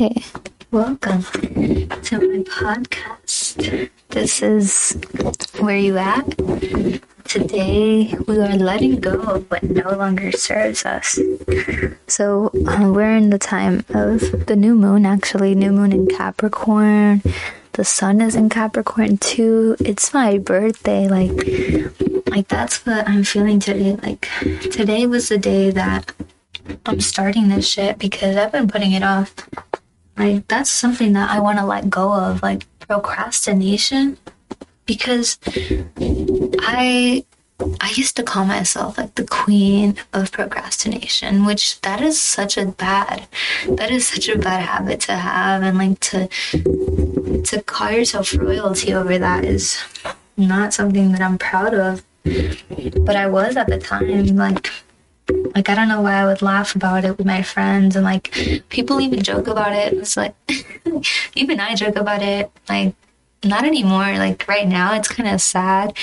[0.00, 0.22] Okay,
[0.70, 3.90] welcome to my podcast.
[4.08, 4.96] This is
[5.58, 6.38] Where You At?
[7.24, 11.18] Today we are letting go of what no longer serves us.
[12.06, 17.20] So um, we're in the time of the new moon, actually, new moon in Capricorn.
[17.72, 19.76] The sun is in Capricorn too.
[19.80, 21.08] It's my birthday.
[21.08, 23.96] Like, like that's what I'm feeling today.
[23.96, 24.30] Like,
[24.70, 26.14] today was the day that
[26.86, 29.34] I'm starting this shit because I've been putting it off.
[30.20, 34.18] Like that's something that I want to let go of, like procrastination,
[34.84, 35.38] because
[36.60, 37.24] I
[37.80, 42.66] I used to call myself like the queen of procrastination, which that is such a
[42.66, 43.28] bad
[43.66, 46.28] that is such a bad habit to have and like to
[47.44, 49.78] to call yourself royalty over that is
[50.36, 52.04] not something that I'm proud of.
[52.24, 54.70] But I was at the time like
[55.54, 58.32] like I don't know why I would laugh about it with my friends and like
[58.68, 59.92] people even joke about it.
[59.92, 60.34] It's like
[61.34, 62.50] even I joke about it.
[62.68, 62.94] Like
[63.44, 64.18] not anymore.
[64.18, 65.96] Like right now it's kind of sad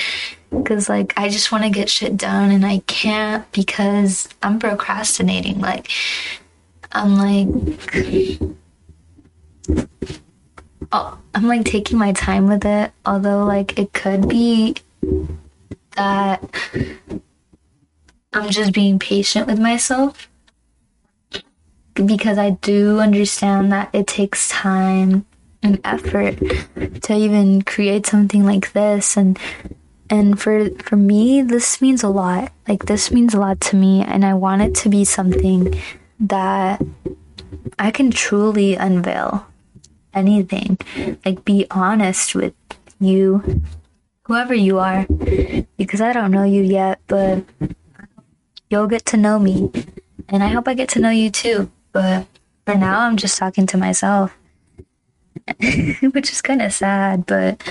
[0.50, 5.60] because like I just want to get shit done and I can't because I'm procrastinating.
[5.60, 5.90] Like
[6.92, 7.48] I'm like
[10.92, 12.92] oh, I'm like taking my time with it.
[13.04, 14.76] Although like it could be
[15.96, 16.42] that
[18.32, 20.28] I'm just being patient with myself.
[21.94, 25.26] Because I do understand that it takes time
[25.62, 26.38] and effort
[27.02, 29.16] to even create something like this.
[29.16, 29.38] And
[30.10, 32.52] and for for me this means a lot.
[32.68, 34.02] Like this means a lot to me.
[34.02, 35.80] And I want it to be something
[36.20, 36.80] that
[37.78, 39.46] I can truly unveil
[40.14, 40.78] anything.
[41.24, 42.54] Like be honest with
[43.00, 43.62] you
[44.24, 45.06] whoever you are.
[45.76, 47.42] Because I don't know you yet but
[48.70, 49.70] you'll get to know me.
[50.28, 51.70] And I hope I get to know you too.
[51.92, 52.26] But
[52.66, 54.36] for now, I'm just talking to myself,
[56.00, 57.26] which is kind of sad.
[57.26, 57.62] But,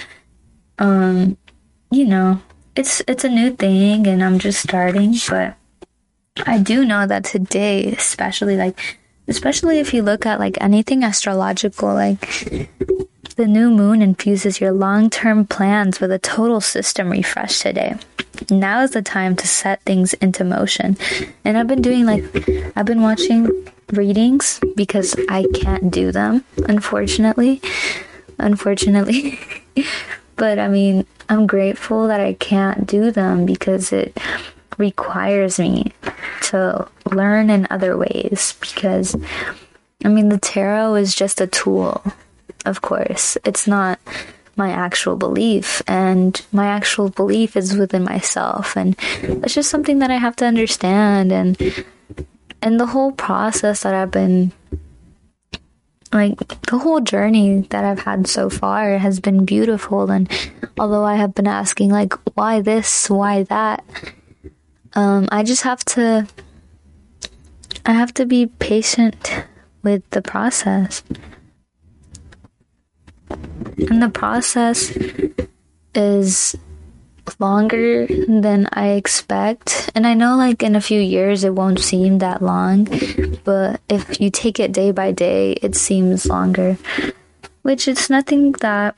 [0.80, 1.38] um,
[1.92, 2.42] you know,
[2.76, 5.16] it's it's a new thing, and I'm just starting.
[5.30, 5.56] But
[6.46, 11.94] I do know that today, especially like, especially if you look at like anything astrological,
[11.94, 12.70] like
[13.38, 17.96] the new moon infuses your long term plans with a total system refresh today.
[18.50, 20.98] Now is the time to set things into motion.
[21.46, 22.24] And I've been doing like,
[22.76, 23.50] I've been watching
[23.94, 27.62] readings because I can't do them, unfortunately.
[28.40, 29.40] Unfortunately.
[30.36, 34.18] but I mean, I'm grateful that I can't do them because it
[34.80, 35.92] requires me
[36.44, 39.16] to learn in other ways because
[40.06, 42.04] I mean the tarot is just a tool
[42.68, 43.38] of course.
[43.44, 44.00] It's not
[44.58, 50.10] my actual belief and my actual belief is within myself and it's just something that
[50.10, 51.86] I have to understand and
[52.62, 54.52] and the whole process that I've been
[56.12, 60.28] like the whole journey that I've had so far has been beautiful and
[60.80, 63.86] although I have been asking like why this why that
[64.96, 66.28] um I just have to
[67.86, 69.46] I have to be patient
[69.84, 71.04] with the process
[73.78, 74.96] and the process
[75.94, 76.56] is
[77.40, 79.92] longer than I expect.
[79.94, 82.88] And I know, like, in a few years, it won't seem that long,
[83.44, 86.78] but if you take it day by day, it seems longer.
[87.62, 88.96] Which is nothing that,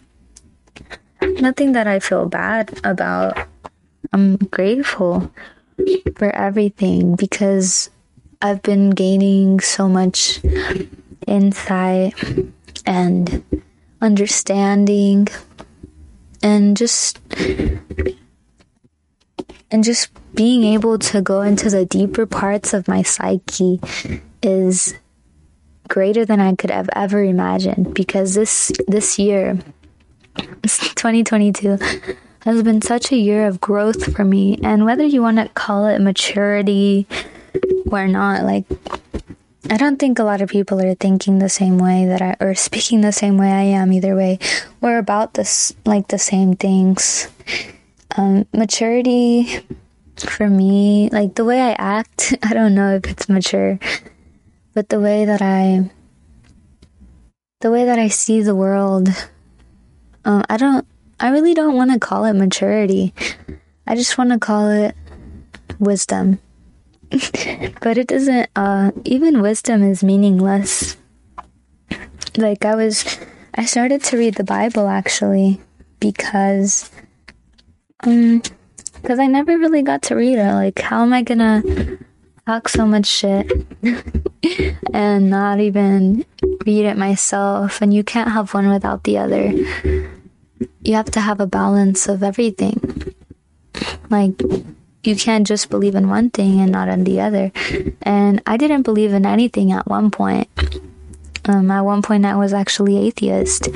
[1.22, 3.38] nothing that I feel bad about.
[4.14, 5.32] I'm grateful
[6.16, 7.90] for everything because
[8.42, 10.40] I've been gaining so much
[11.28, 12.14] insight
[12.86, 13.44] and
[14.02, 15.28] understanding
[16.42, 17.20] and just
[19.72, 23.80] and just being able to go into the deeper parts of my psyche
[24.42, 24.96] is
[25.88, 29.60] greater than I could have ever imagined because this this year
[30.64, 31.78] 2022
[32.44, 34.58] has been such a year of growth for me.
[34.64, 37.08] And whether you want to call it maturity
[37.92, 38.66] or not like
[39.68, 42.56] I don't think a lot of people are thinking the same way that I, or
[42.56, 44.40] speaking the same way I am either way.
[44.80, 47.28] We're about this, like the same things.
[48.16, 49.60] Um, maturity
[50.18, 53.80] for me, like the way I act, I don't know if it's mature,
[54.74, 55.92] but the way that I,
[57.60, 59.10] the way that I see the world,
[60.26, 60.88] um, I don't,
[61.20, 63.14] I really don't want to call it maturity.
[63.86, 64.96] I just want to call it
[65.80, 66.40] wisdom
[67.82, 70.98] but it doesn't uh even wisdom is meaningless
[72.38, 73.18] like i was
[73.56, 75.60] i started to read the bible actually
[76.00, 76.92] because
[78.02, 78.42] um
[79.02, 81.64] because i never really got to read it like how am i gonna
[82.46, 83.52] talk so much shit
[84.94, 86.26] and not even
[86.66, 87.82] read it myself.
[87.82, 89.52] And you can't have one without the other.
[90.82, 93.14] You have to have a balance of everything.
[94.10, 94.42] Like,
[95.04, 97.52] you can't just believe in one thing and not in the other.
[98.02, 100.50] And I didn't believe in anything at one point.
[101.46, 103.70] Um, at one point, I was actually atheist,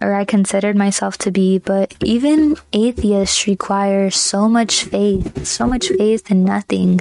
[0.00, 1.58] or I considered myself to be.
[1.58, 7.00] But even atheists require so much faith, so much faith in nothing.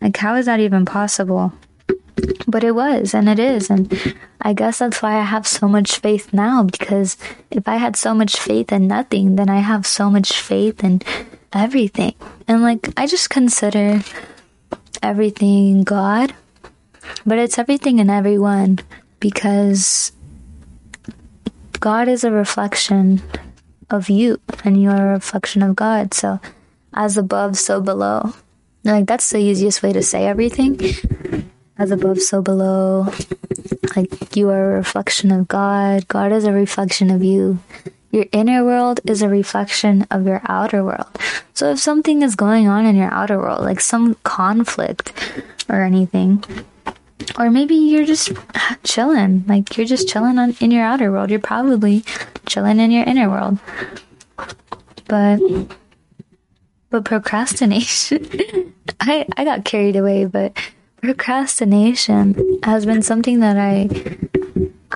[0.00, 1.52] Like, how is that even possible?
[2.48, 3.68] But it was, and it is.
[3.68, 3.92] And
[4.40, 7.18] I guess that's why I have so much faith now, because
[7.50, 11.02] if I had so much faith in nothing, then I have so much faith in
[11.56, 12.14] everything.
[12.46, 14.02] And like, I just consider
[15.02, 16.34] everything God,
[17.24, 18.78] but it's everything and everyone
[19.18, 20.12] because
[21.80, 23.22] God is a reflection
[23.90, 26.12] of you and you're a reflection of God.
[26.14, 26.40] So,
[26.94, 28.34] as above, so below.
[28.84, 30.80] Like, that's the easiest way to say everything.
[31.78, 33.12] As above, so below.
[33.96, 36.08] Like, you are a reflection of God.
[36.08, 37.58] God is a reflection of you.
[38.10, 41.18] Your inner world is a reflection of your outer world.
[41.54, 45.12] So if something is going on in your outer world, like some conflict
[45.68, 46.44] or anything,
[47.38, 48.32] or maybe you're just
[48.84, 52.04] chilling, like you're just chilling on, in your outer world, you're probably
[52.46, 53.58] chilling in your inner world.
[55.08, 55.40] But
[56.90, 60.56] but procrastination I I got carried away, but
[61.00, 63.88] procrastination has been something that I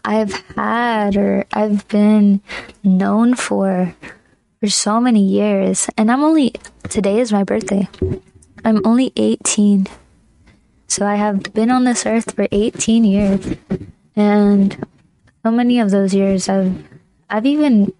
[0.04, 2.40] I've had or I've been
[2.82, 3.94] known for
[4.60, 5.88] for so many years.
[5.96, 6.52] And I'm only,
[6.88, 7.88] today is my birthday.
[8.64, 9.86] I'm only 18.
[10.86, 13.56] So I have been on this earth for 18 years.
[14.14, 14.86] And
[15.42, 16.84] so many of those years I've,
[17.30, 17.92] I've even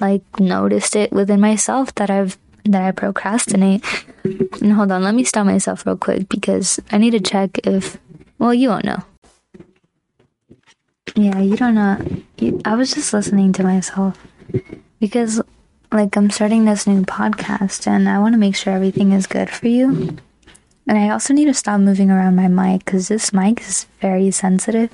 [0.00, 3.84] like noticed it within myself that I've that I procrastinate.
[4.24, 7.98] And hold on, let me stop myself real quick because I need to check if
[8.38, 9.04] well, you won't know.
[11.14, 11.98] Yeah, you don't know.
[12.64, 14.18] I was just listening to myself
[14.98, 15.40] because,
[15.92, 19.48] like, I'm starting this new podcast and I want to make sure everything is good
[19.48, 20.16] for you.
[20.86, 24.30] And I also need to stop moving around my mic because this mic is very
[24.32, 24.90] sensitive.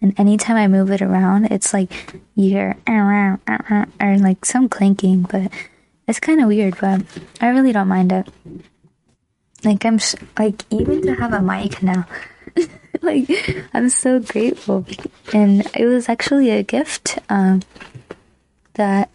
[0.00, 3.40] And anytime I move it around, it's like you hear or
[3.98, 5.50] like some clinking, but
[6.06, 7.02] it's kind of weird, but
[7.40, 8.28] I really don't mind it.
[9.64, 9.98] Like, I'm
[10.38, 12.06] like, even to have a mic now.
[13.02, 13.28] like
[13.74, 14.86] I'm so grateful,
[15.32, 17.62] and it was actually a gift um,
[18.74, 19.10] that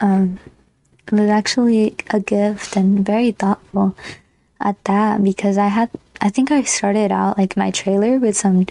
[0.00, 0.38] um,
[1.06, 3.96] it was actually a gift and very thoughtful
[4.60, 8.66] at that because I had I think I started out like my trailer with some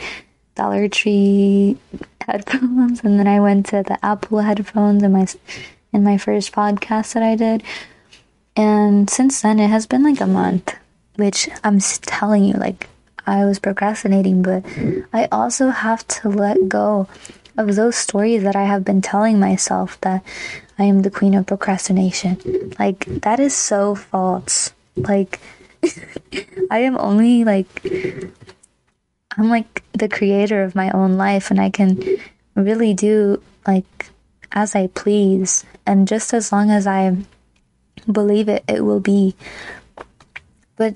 [0.56, 1.78] Dollar Tree
[2.26, 5.28] headphones, and then I went to the Apple headphones in my
[5.94, 7.64] in my first podcast that I did.
[8.56, 10.76] And since then, it has been like a month,
[11.16, 12.88] which I'm telling you, like
[13.26, 14.66] I was procrastinating, but
[15.14, 17.08] I also have to let go
[17.58, 20.24] of those stories that I have been telling myself that
[20.80, 22.74] I am the queen of procrastination.
[22.80, 24.74] Like, that is so false.
[24.96, 25.40] Like,
[26.72, 27.68] I am only like,
[29.38, 32.18] I'm like the creator of my own life, and I can
[32.56, 34.10] really do like
[34.52, 35.66] as I please.
[35.86, 37.18] And just as long as I
[38.12, 39.36] believe it, it will be.
[40.76, 40.96] But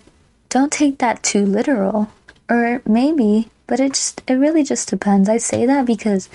[0.56, 2.08] don't take that too literal.
[2.50, 5.28] Or maybe, but it just it really just depends.
[5.28, 6.30] I say that because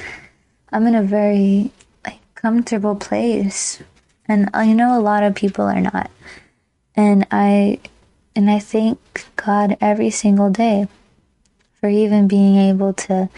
[0.70, 1.70] I'm in a very
[2.04, 3.82] like comfortable place.
[4.28, 6.10] And I know a lot of people are not.
[6.94, 7.80] And I
[8.36, 8.98] and I thank
[9.36, 10.86] God every single day
[11.80, 13.30] for even being able to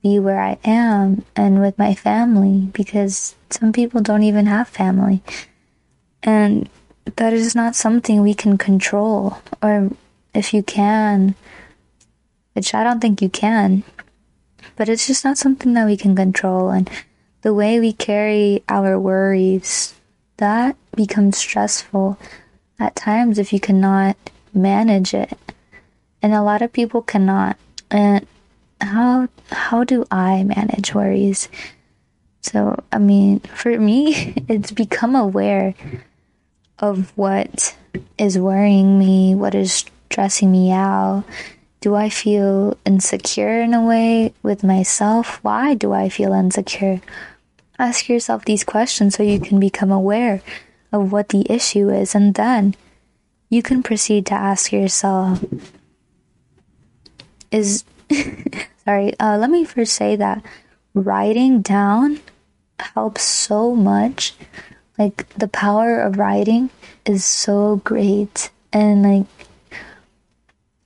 [0.00, 5.22] be where I am and with my family because some people don't even have family.
[6.22, 6.68] And
[7.16, 9.90] that is not something we can control or
[10.34, 11.34] if you can,
[12.52, 13.84] which I don't think you can,
[14.76, 16.70] but it's just not something that we can control.
[16.70, 16.88] And
[17.42, 19.94] the way we carry our worries,
[20.36, 22.18] that becomes stressful
[22.78, 24.16] at times if you cannot
[24.54, 25.38] manage it.
[26.22, 27.56] And a lot of people cannot.
[27.90, 28.26] And
[28.80, 31.48] how how do I manage worries?
[32.42, 35.74] So, I mean, for me, it's become aware
[36.78, 37.76] of what
[38.16, 41.24] is worrying me, what is stressing me out?
[41.80, 45.38] Do I feel insecure in a way with myself?
[45.42, 47.00] Why do I feel insecure?
[47.78, 50.42] Ask yourself these questions so you can become aware
[50.92, 52.74] of what the issue is, and then
[53.48, 55.44] you can proceed to ask yourself
[57.50, 57.84] is
[58.84, 60.42] sorry uh, let me first say that
[60.94, 62.20] writing down
[62.78, 64.34] helps so much
[64.98, 66.70] like the power of writing
[67.04, 69.26] is so great and like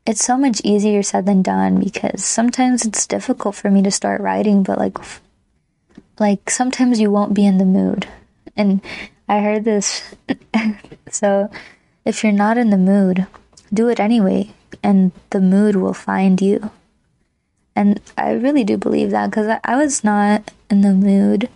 [0.07, 4.21] it's so much easier said than done because sometimes it's difficult for me to start
[4.21, 4.99] writing, but like,
[6.19, 8.07] like sometimes you won't be in the mood.
[8.57, 8.81] And
[9.29, 10.15] I heard this.
[11.11, 11.51] so
[12.05, 13.27] if you're not in the mood,
[13.73, 16.71] do it anyway, and the mood will find you.
[17.75, 21.49] And I really do believe that because I, I was not in the mood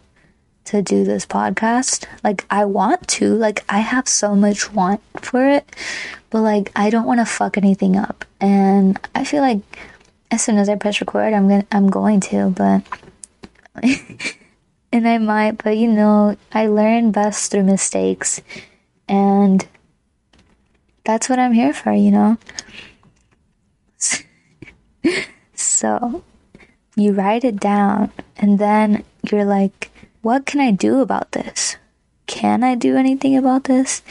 [0.68, 2.04] to do this podcast.
[2.22, 5.74] Like, I want to, like, I have so much want for it,
[6.30, 8.24] but like, I don't want to fuck anything up.
[8.40, 9.60] And I feel like
[10.30, 12.82] as soon as I press record, I'm gonna, I'm going to, but,
[14.92, 18.42] and I might, but you know, I learn best through mistakes.
[19.08, 19.66] And
[21.04, 22.36] that's what I'm here for, you know?
[25.54, 26.22] so
[26.94, 29.90] you write it down and then you're like,
[30.28, 31.78] what can I do about this?
[32.26, 34.02] Can I do anything about this?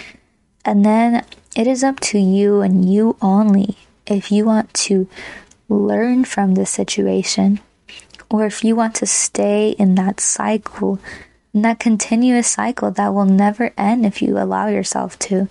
[0.65, 1.23] And then
[1.55, 5.07] it is up to you and you only if you want to
[5.69, 7.59] learn from the situation
[8.31, 10.97] or if you want to stay in that cycle,
[11.53, 15.47] in that continuous cycle that will never end if you allow yourself to.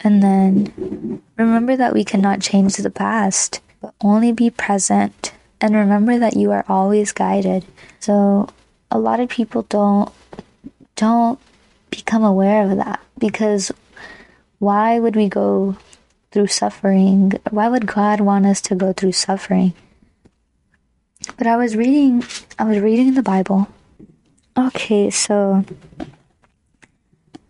[0.00, 5.32] And then remember that we cannot change the past, but only be present.
[5.58, 7.64] And remember that you are always guided.
[7.98, 8.50] So
[8.94, 10.10] a lot of people don't
[10.96, 11.38] don't
[11.90, 13.72] become aware of that because
[14.60, 15.76] why would we go
[16.30, 17.32] through suffering?
[17.50, 19.74] Why would God want us to go through suffering?
[21.36, 22.24] But I was reading
[22.58, 23.68] I was reading in the Bible.
[24.56, 25.64] Okay, so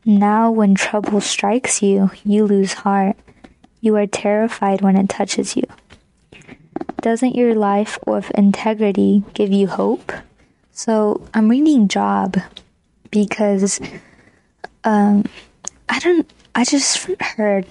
[0.06, 3.16] now, when trouble strikes you, you lose heart.
[3.80, 5.64] You are terrified when it touches you.
[7.00, 10.12] Doesn't your life of integrity give you hope?
[10.76, 12.37] So, I'm reading Job
[13.12, 13.81] because
[14.83, 15.25] um,
[15.88, 17.64] I don't, I just heard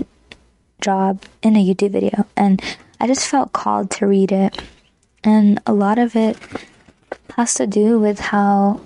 [0.79, 2.61] Job in a YouTube video and
[3.01, 4.61] I just felt called to read it.
[5.21, 6.37] And a lot of it
[7.35, 8.79] has to do with how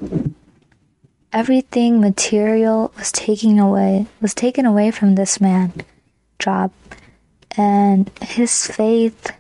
[1.32, 5.74] everything material was taken away was taken away from this man
[6.40, 6.72] Job
[7.56, 9.32] and his faith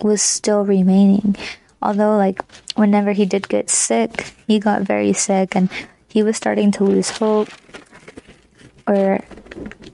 [0.00, 1.36] was still remaining
[1.82, 2.42] although like
[2.74, 5.70] whenever he did get sick he got very sick and
[6.08, 7.48] he was starting to lose hope
[8.86, 9.20] or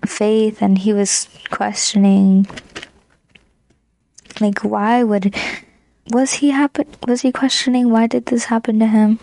[0.06, 2.46] faith and he was questioning
[4.40, 5.34] like why would
[6.10, 9.18] was he happen was he questioning why did this happen to him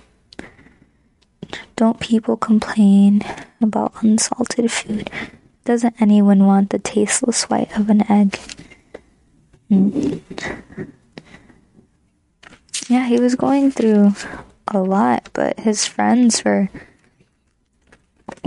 [1.75, 3.23] don't people complain
[3.61, 5.09] about unsalted food?
[5.65, 8.39] Doesn't anyone want the tasteless white of an egg?
[9.69, 10.21] Mm.
[12.89, 14.13] Yeah, he was going through
[14.67, 16.69] a lot, but his friends were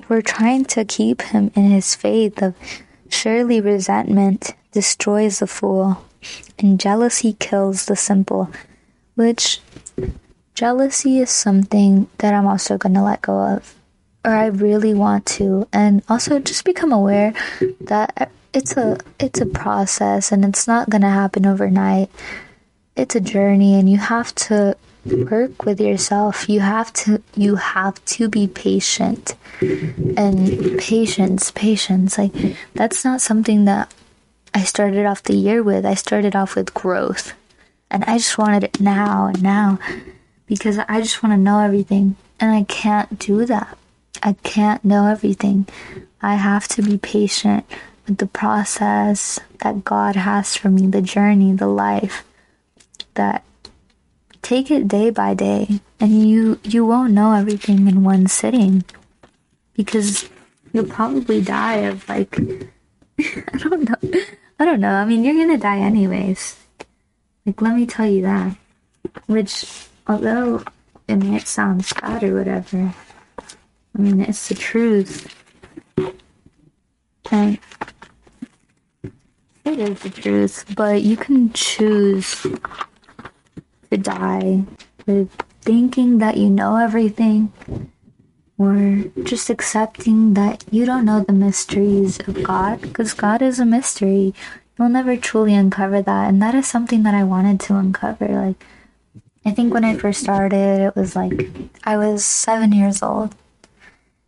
[0.09, 2.55] were trying to keep him in his faith of
[3.09, 6.05] surely resentment destroys the fool
[6.59, 8.51] and jealousy kills the simple,
[9.15, 9.61] which
[10.55, 13.75] jealousy is something that I'm also going to let go of,
[14.25, 17.35] or I really want to, and also just become aware
[17.81, 22.11] that it's a it's a process and it's not going to happen overnight.
[22.97, 26.49] It's a journey, and you have to work with yourself.
[26.49, 32.19] You have to you have to be patient, and patience, patience.
[32.19, 32.33] Like
[32.75, 33.93] that's not something that
[34.55, 35.85] I started off the year with.
[35.85, 37.35] I started off with growth.
[37.91, 39.79] And I just wanted it now and now
[40.47, 42.17] because I just want to know everything.
[42.39, 43.77] And I can't do that.
[44.23, 45.67] I can't know everything.
[46.23, 47.67] I have to be patient
[48.07, 52.25] with the process that God has for me, the journey, the life.
[53.15, 53.45] That
[54.43, 58.85] take it day by day and you you won't know everything in one sitting
[59.75, 60.29] because
[60.73, 62.39] you'll probably die of like
[63.19, 64.21] I don't know.
[64.59, 64.95] I don't know.
[64.95, 66.57] I mean, you're going to die anyways.
[67.47, 68.57] Like let me tell you that.
[69.27, 70.65] Which although
[71.09, 72.95] it might sound sad or whatever,
[73.97, 75.33] I mean, it's the truth.
[77.31, 77.59] And
[79.65, 82.47] it is the truth, but you can choose
[83.95, 84.65] to die
[85.07, 87.53] with thinking that you know everything
[88.59, 93.65] or just accepting that you don't know the mysteries of God because God is a
[93.65, 94.35] mystery.
[94.79, 98.27] You'll never truly uncover that, and that is something that I wanted to uncover.
[98.29, 98.65] Like,
[99.45, 101.49] I think when I first started, it was like
[101.85, 103.35] I was seven years old.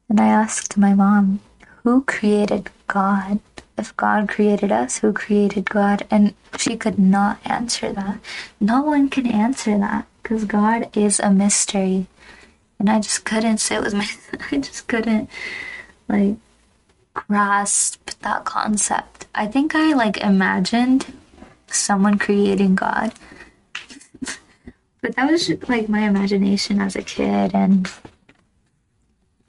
[0.08, 1.40] And I asked my mom,
[1.82, 3.40] Who created God?
[3.78, 6.06] If God created us, who created God?
[6.11, 8.21] And she could not answer that.
[8.59, 12.06] No one can answer that because God is a mystery.
[12.78, 14.09] And I just couldn't sit with my,
[14.50, 15.28] I just couldn't
[16.09, 16.37] like
[17.14, 19.26] grasp that concept.
[19.35, 21.12] I think I like imagined
[21.66, 23.12] someone creating God.
[25.00, 27.90] but that was just like my imagination as a kid, and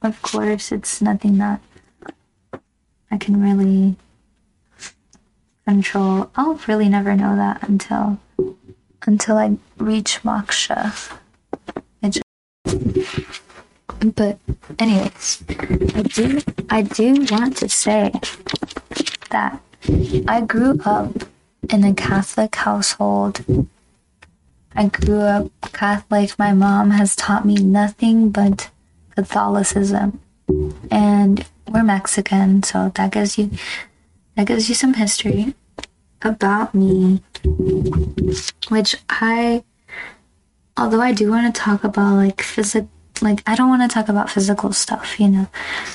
[0.01, 1.61] of course, it's nothing that
[3.11, 3.95] I can really
[5.67, 6.31] control.
[6.37, 8.19] I'll really never know that until
[9.05, 11.11] until I reach moksha.
[12.03, 12.23] Just,
[14.15, 14.39] but
[14.79, 15.43] anyways,
[15.93, 18.13] I do I do want to say
[19.29, 19.61] that
[20.27, 21.11] I grew up
[21.69, 23.43] in a Catholic household.
[24.73, 26.39] I grew up Catholic.
[26.39, 28.69] My mom has taught me nothing but
[29.15, 30.21] Catholicism.
[30.89, 33.49] And we're Mexican, so that gives you
[34.37, 35.55] that gives you some history
[36.21, 37.21] about me
[38.69, 39.63] which I
[40.77, 42.89] although I do want to talk about like physical
[43.21, 45.47] like I don't want to talk about physical stuff, you know.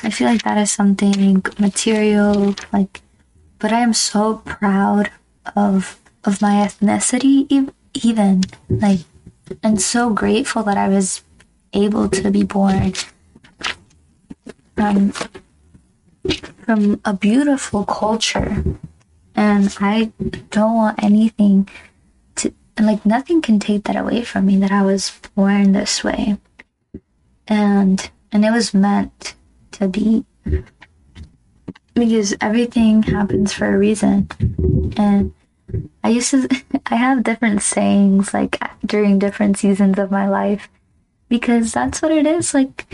[0.02, 3.00] I feel like that is something material like
[3.58, 5.10] but I am so proud
[5.54, 9.00] of of my ethnicity even like
[9.62, 11.22] and so grateful that I was
[11.72, 12.92] able to be born
[14.76, 15.12] from
[16.72, 18.64] from a beautiful culture.
[19.34, 20.10] And I
[20.48, 21.68] don't want anything
[22.36, 26.38] to like nothing can take that away from me that I was born this way.
[27.46, 29.34] And and it was meant
[29.72, 30.24] to be.
[31.92, 34.28] Because everything happens for a reason.
[34.96, 35.34] And
[36.02, 36.48] I used to
[36.86, 40.70] I have different sayings like during different seasons of my life.
[41.28, 42.86] Because that's what it is like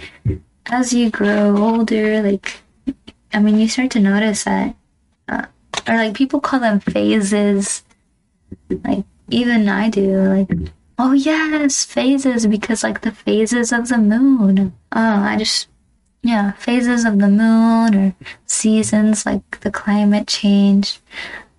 [0.66, 2.62] as you grow older like
[3.32, 4.74] I mean you start to notice that
[5.28, 5.46] uh,
[5.88, 7.82] or like people call them phases.
[8.84, 10.50] Like even I do like
[10.98, 14.74] oh yes phases because like the phases of the moon.
[14.92, 15.68] Oh I just
[16.22, 18.14] yeah phases of the moon or
[18.46, 21.00] seasons like the climate change.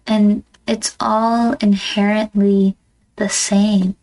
[0.07, 2.75] And it's all inherently
[3.15, 3.95] the same.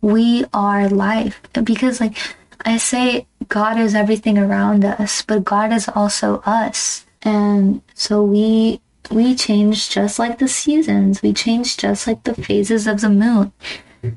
[0.00, 1.40] We are life.
[1.52, 2.16] Because like
[2.64, 8.80] I say God is everything around us but God is also us and so we
[9.10, 11.22] we change just like the seasons.
[11.22, 13.52] We change just like the phases of the moon.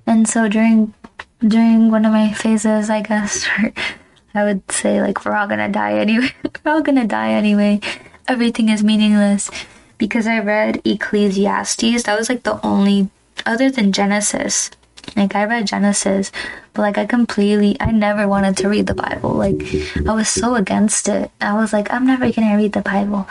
[0.06, 0.94] And so during
[1.40, 3.48] during one of my phases, I guess,
[4.34, 6.32] I would say like we're all gonna die anyway.
[6.66, 7.80] we're all gonna die anyway.
[8.28, 9.50] Everything is meaningless.
[9.98, 13.10] Because I read Ecclesiastes, that was like the only
[13.46, 14.72] other than Genesis.
[15.16, 16.32] Like I read Genesis,
[16.74, 19.32] but like I completely I never wanted to read the Bible.
[19.32, 19.62] Like
[20.08, 21.32] I was so against it.
[21.42, 23.28] I was like I'm never going to read the Bible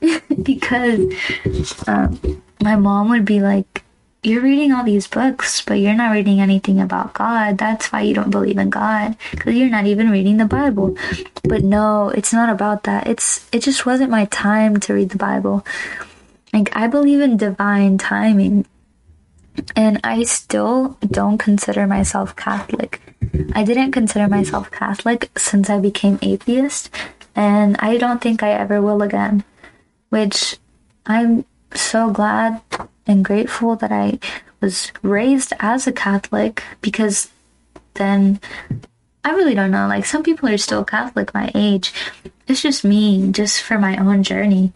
[0.42, 3.84] because um, my mom would be like
[4.24, 7.56] you're reading all these books, but you're not reading anything about God.
[7.56, 10.96] That's why you don't believe in God because you're not even reading the Bible.
[11.44, 13.06] But no, it's not about that.
[13.06, 15.64] It's it just wasn't my time to read the Bible.
[16.52, 18.66] Like I believe in divine timing
[19.76, 23.00] and I still don't consider myself Catholic.
[23.54, 26.90] I didn't consider myself Catholic since I became atheist,
[27.34, 29.44] and I don't think I ever will again.
[30.10, 30.56] Which
[31.06, 31.44] I'm
[31.74, 32.60] so glad
[33.06, 34.18] and grateful that I
[34.60, 37.30] was raised as a Catholic because
[37.94, 38.40] then
[39.24, 39.86] I really don't know.
[39.86, 41.92] Like, some people are still Catholic my age.
[42.46, 44.72] It's just me, just for my own journey,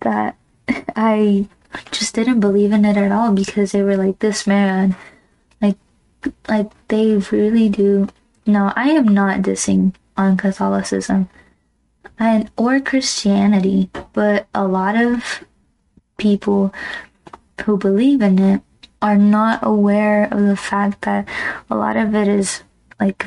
[0.00, 0.36] that
[0.96, 1.48] I
[1.90, 4.96] just didn't believe in it at all because they were like this man
[5.60, 5.76] like
[6.48, 8.08] like they really do.
[8.46, 11.28] No i am not dissing on catholicism
[12.18, 15.44] and or christianity but a lot of
[16.16, 16.72] people
[17.64, 18.62] who believe in it
[19.02, 21.28] are not aware of the fact that
[21.70, 22.62] a lot of it is
[22.98, 23.26] like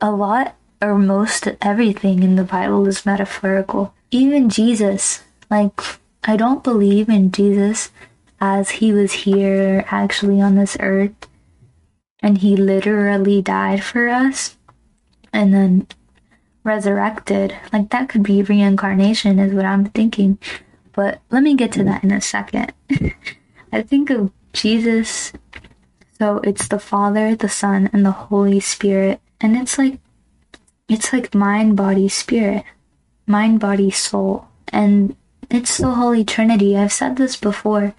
[0.00, 3.94] a lot or most everything in the bible is metaphorical.
[4.10, 5.80] Even jesus like
[6.24, 7.90] I don't believe in Jesus
[8.40, 11.28] as he was here actually on this earth
[12.20, 14.56] and he literally died for us
[15.32, 15.86] and then
[16.64, 17.56] resurrected.
[17.72, 20.38] Like that could be reincarnation, is what I'm thinking.
[20.92, 22.72] But let me get to that in a second.
[23.72, 25.32] I think of Jesus.
[26.18, 29.20] So it's the Father, the Son, and the Holy Spirit.
[29.40, 30.00] And it's like,
[30.88, 32.64] it's like mind, body, spirit,
[33.26, 34.48] mind, body, soul.
[34.72, 35.14] And
[35.50, 36.76] it's the Holy Trinity.
[36.76, 37.94] I've said this before.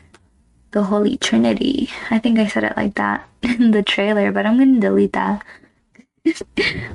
[0.72, 1.90] The Holy Trinity.
[2.12, 5.44] I think I said it like that in the trailer, but I'm gonna delete that.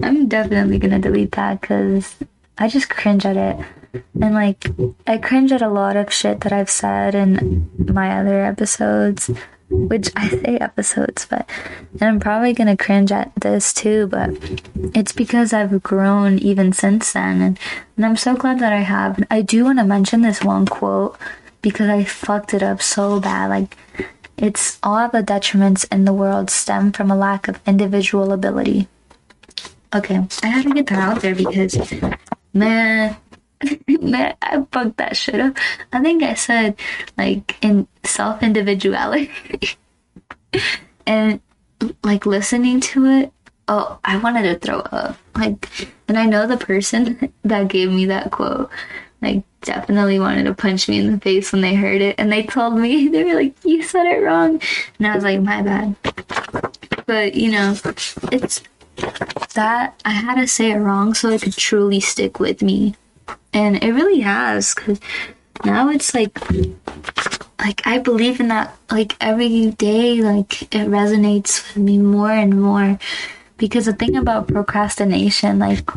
[0.02, 2.16] I'm definitely gonna delete that because
[2.56, 3.66] I just cringe at it.
[4.20, 4.66] And like,
[5.06, 9.30] I cringe at a lot of shit that I've said in my other episodes
[9.70, 11.48] which I say episodes, but
[11.92, 14.30] and I'm probably gonna cringe at this too, but
[14.94, 17.58] it's because I've grown even since then, and,
[17.96, 19.22] and I'm so glad that I have.
[19.30, 21.16] I do want to mention this one quote
[21.62, 23.48] because I fucked it up so bad.
[23.48, 23.76] Like,
[24.36, 28.88] It's all the detriments in the world stem from a lack of individual ability.
[29.94, 31.78] Okay, I had to get that out there because,
[32.52, 33.16] man,
[34.00, 35.56] man, I fucked that shit up.
[35.92, 36.76] I think I said
[37.16, 39.30] like in self individuality,
[41.06, 41.40] and
[42.02, 43.32] like listening to it.
[43.66, 45.16] Oh, I wanted to throw up.
[45.34, 48.70] Like, and I know the person that gave me that quote
[49.24, 52.42] like definitely wanted to punch me in the face when they heard it and they
[52.42, 54.60] told me they were like you said it wrong
[54.98, 55.96] and i was like my bad
[57.06, 57.74] but you know
[58.30, 58.62] it's
[59.54, 62.94] that i had to say it wrong so it could truly stick with me
[63.52, 65.00] and it really has because
[65.64, 66.36] now it's like
[67.60, 72.60] like i believe in that like every day like it resonates with me more and
[72.60, 72.98] more
[73.56, 75.88] because the thing about procrastination like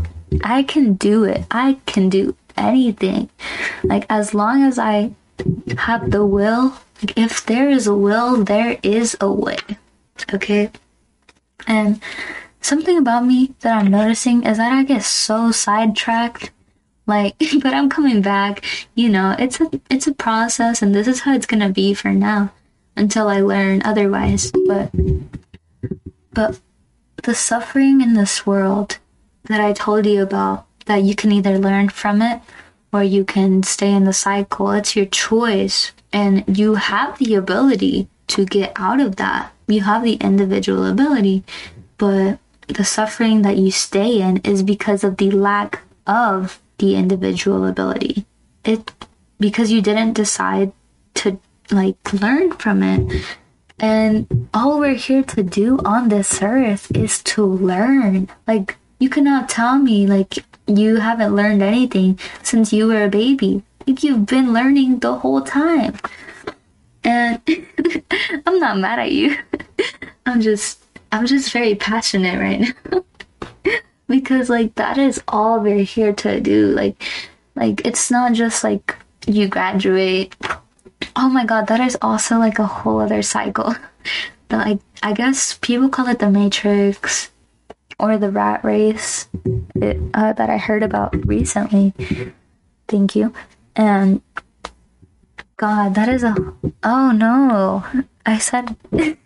[0.44, 3.30] i can do it i can do anything.
[3.84, 5.12] Like, as long as I
[5.78, 9.58] have the will, like, if there is a will, there is a way.
[10.34, 10.72] Okay?
[11.68, 12.02] And
[12.62, 16.52] something about me that I'm noticing is that I get so sidetracked.
[17.08, 18.64] Like, but I'm coming back.
[18.94, 22.12] You know, it's a it's a process, and this is how it's gonna be for
[22.12, 22.52] now
[22.96, 24.52] until I learn otherwise.
[24.68, 24.92] But
[26.34, 26.60] but
[27.24, 29.00] the suffering in this world
[29.46, 32.42] that I told you about that you can either learn from it
[32.92, 34.72] or you can stay in the cycle.
[34.72, 35.92] It's your choice.
[36.14, 39.54] And you have the ability to get out of that.
[39.68, 41.44] You have the individual ability,
[41.98, 47.66] but the suffering that you stay in is because of the lack of the individual
[47.66, 48.26] ability.
[48.64, 48.92] It
[49.40, 50.72] because you didn't decide
[51.16, 51.40] to
[51.72, 53.26] like learn from it.
[53.80, 58.30] And all we're here to do on this earth is to learn.
[58.48, 63.64] Like you cannot tell me like you haven't learned anything since you were a baby.
[63.86, 65.98] Like you've been learning the whole time.
[67.04, 67.40] And
[68.46, 69.38] I'm not mad at you.
[70.26, 73.04] I'm just I'm just very passionate right now.
[74.08, 76.68] because like that is all we're here to do.
[76.68, 77.02] Like
[77.56, 80.36] like it's not just like you graduate.
[81.16, 83.76] Oh my god, that is also like a whole other cycle.
[84.48, 87.32] but like I guess people call it the matrix
[88.00, 89.28] or the rat race
[89.76, 91.94] it, uh, that I heard about recently.
[92.88, 93.34] Thank you.
[93.76, 94.22] And
[95.58, 96.36] God, that is a.
[96.84, 97.84] Oh no.
[98.26, 98.76] I said.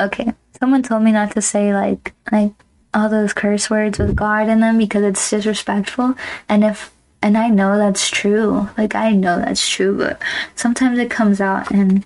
[0.00, 0.32] okay.
[0.58, 2.52] Someone told me not to say like like
[2.94, 6.14] all those curse words with God in them because it's disrespectful.
[6.48, 8.68] And if and I know that's true.
[8.76, 10.20] Like I know that's true, but
[10.54, 12.04] sometimes it comes out and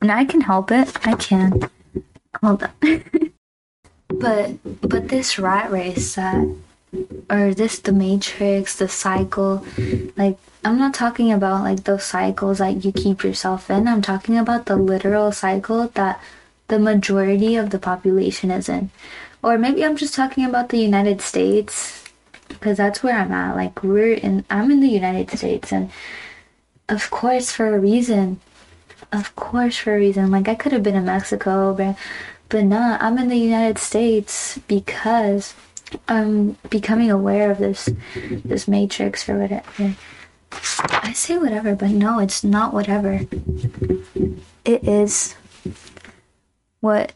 [0.00, 0.96] and I can help it.
[1.06, 1.68] I can.
[2.42, 3.02] Hold on.
[4.08, 6.46] But but this rat race that
[7.28, 9.66] or this the matrix, the cycle,
[10.16, 13.88] like I'm not talking about like those cycles that you keep yourself in.
[13.88, 16.20] I'm talking about the literal cycle that
[16.68, 18.90] the majority of the population is in.
[19.46, 22.02] Or maybe I'm just talking about the United States
[22.48, 23.54] because that's where I'm at.
[23.54, 25.92] Like we're in I'm in the United States and
[26.88, 28.40] of course for a reason.
[29.12, 30.32] Of course for a reason.
[30.32, 31.96] Like I could have been in Mexico, but
[32.48, 35.54] but nah, I'm in the United States because
[36.08, 37.88] I'm becoming aware of this
[38.44, 39.94] this matrix or whatever.
[40.90, 43.20] I say whatever, but no, it's not whatever.
[44.64, 45.36] It is
[46.80, 47.12] what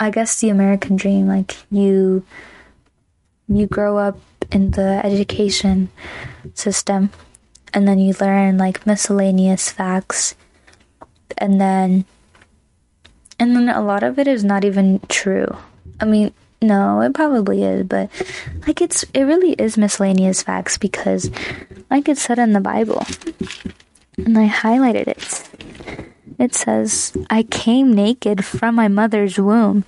[0.00, 1.26] I guess the American dream.
[1.26, 2.24] Like you,
[3.48, 4.18] you grow up
[4.50, 5.90] in the education
[6.54, 7.10] system,
[7.74, 10.34] and then you learn like miscellaneous facts,
[11.36, 12.04] and then
[13.38, 15.46] and then a lot of it is not even true.
[16.00, 18.10] I mean, no, it probably is, but
[18.66, 21.30] like it's it really is miscellaneous facts because
[21.90, 23.04] like it said in the Bible.
[24.16, 26.07] And I highlighted it.
[26.38, 29.84] It says, "I came naked from my mother's womb,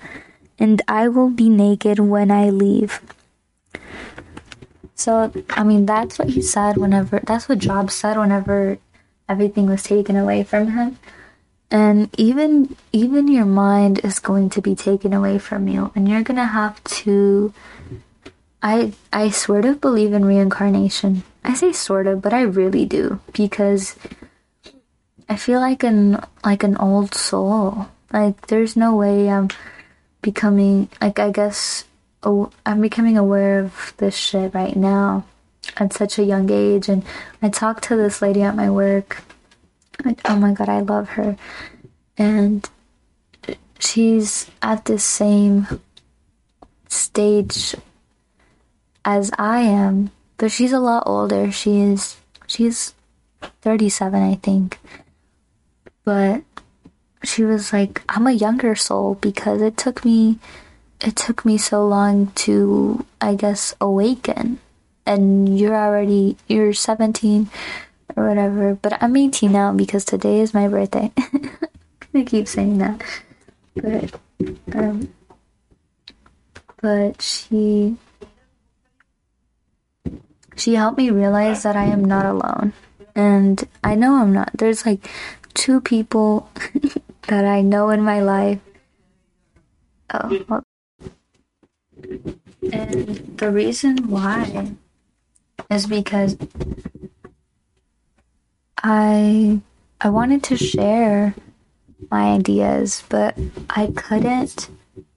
[0.58, 3.00] and I will be naked when I leave."
[4.94, 8.76] So, I mean, that's what he said whenever that's what Job said whenever
[9.28, 10.98] everything was taken away from him
[11.70, 16.22] and even even your mind is going to be taken away from you and you're
[16.22, 17.54] going to have to
[18.62, 21.22] I I sort of believe in reincarnation.
[21.42, 23.96] I say sort of, but I really do because
[25.30, 27.88] I feel like an like an old soul.
[28.12, 29.48] Like there's no way I'm
[30.20, 31.84] becoming like I guess
[32.22, 35.24] oh, I'm becoming aware of this shit right now
[35.78, 37.04] at such a young age and
[37.40, 39.22] I talked to this lady at my work
[40.24, 41.36] oh my god, I love her.
[42.16, 42.68] And
[43.78, 45.66] she's at the same
[46.88, 47.74] stage
[49.04, 51.50] as I am, but she's a lot older.
[51.50, 52.16] She is
[52.46, 52.94] she's
[53.62, 54.78] 37, I think.
[56.04, 56.42] But
[57.22, 60.38] she was like, I'm a younger soul because it took me
[61.00, 64.58] it took me so long to I guess awaken.
[65.06, 67.50] And you're already you're 17
[68.16, 71.12] or whatever, but I'm 18 now because today is my birthday.
[72.14, 73.02] I keep saying that.
[73.74, 74.20] But
[74.74, 75.12] um
[76.80, 77.96] but she
[80.56, 82.72] she helped me realize that I am not alone.
[83.14, 84.50] And I know I'm not.
[84.54, 85.08] There's like
[85.54, 86.50] two people
[87.28, 88.60] that I know in my life.
[90.12, 90.62] Oh,
[92.72, 94.72] and the reason why
[95.70, 96.36] is because
[98.82, 99.60] I
[100.00, 101.34] I wanted to share
[102.10, 104.68] my ideas, but I couldn't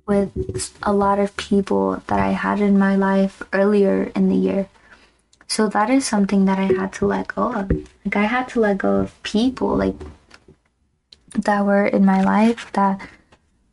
[0.06, 4.68] with a lot of people that I had in my life earlier in the year.
[5.48, 7.72] So that is something that I had to let go of.
[8.04, 9.96] Like I had to let go of people like
[11.34, 13.00] that were in my life that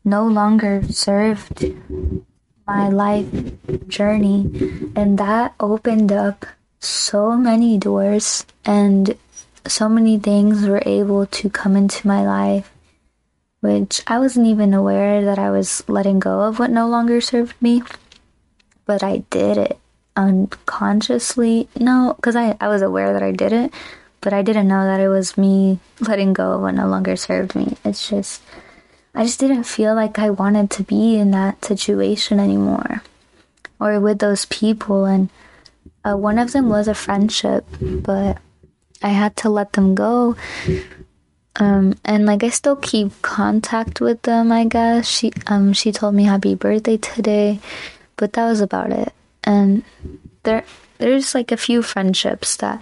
[0.04, 1.64] no longer served
[2.66, 3.28] my life
[3.88, 4.50] journey.
[4.96, 6.46] And that opened up
[6.80, 9.16] so many doors and
[9.66, 12.72] so many things were able to come into my life
[13.60, 17.60] which I wasn't even aware that I was letting go of what no longer served
[17.60, 17.82] me.
[18.86, 19.78] But I did it
[20.16, 21.68] unconsciously.
[21.78, 23.72] No because I, I was aware that I did it
[24.20, 27.54] but I didn't know that it was me letting go of what no longer served
[27.54, 27.76] me.
[27.84, 28.42] It's just,
[29.14, 33.02] I just didn't feel like I wanted to be in that situation anymore
[33.78, 35.06] or with those people.
[35.06, 35.30] And
[36.04, 38.38] uh, one of them was a friendship, but
[39.02, 40.36] I had to let them go.
[41.56, 45.08] Um, and like I still keep contact with them, I guess.
[45.08, 47.60] She um she told me happy birthday today,
[48.16, 49.12] but that was about it.
[49.44, 49.82] And
[50.44, 50.64] there
[50.98, 52.80] there's like a few friendships that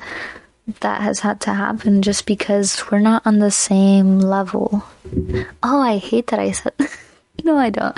[0.80, 4.84] that has had to happen just because we're not on the same level.
[5.62, 6.74] Oh, I hate that I said.
[7.44, 7.96] no, I don't.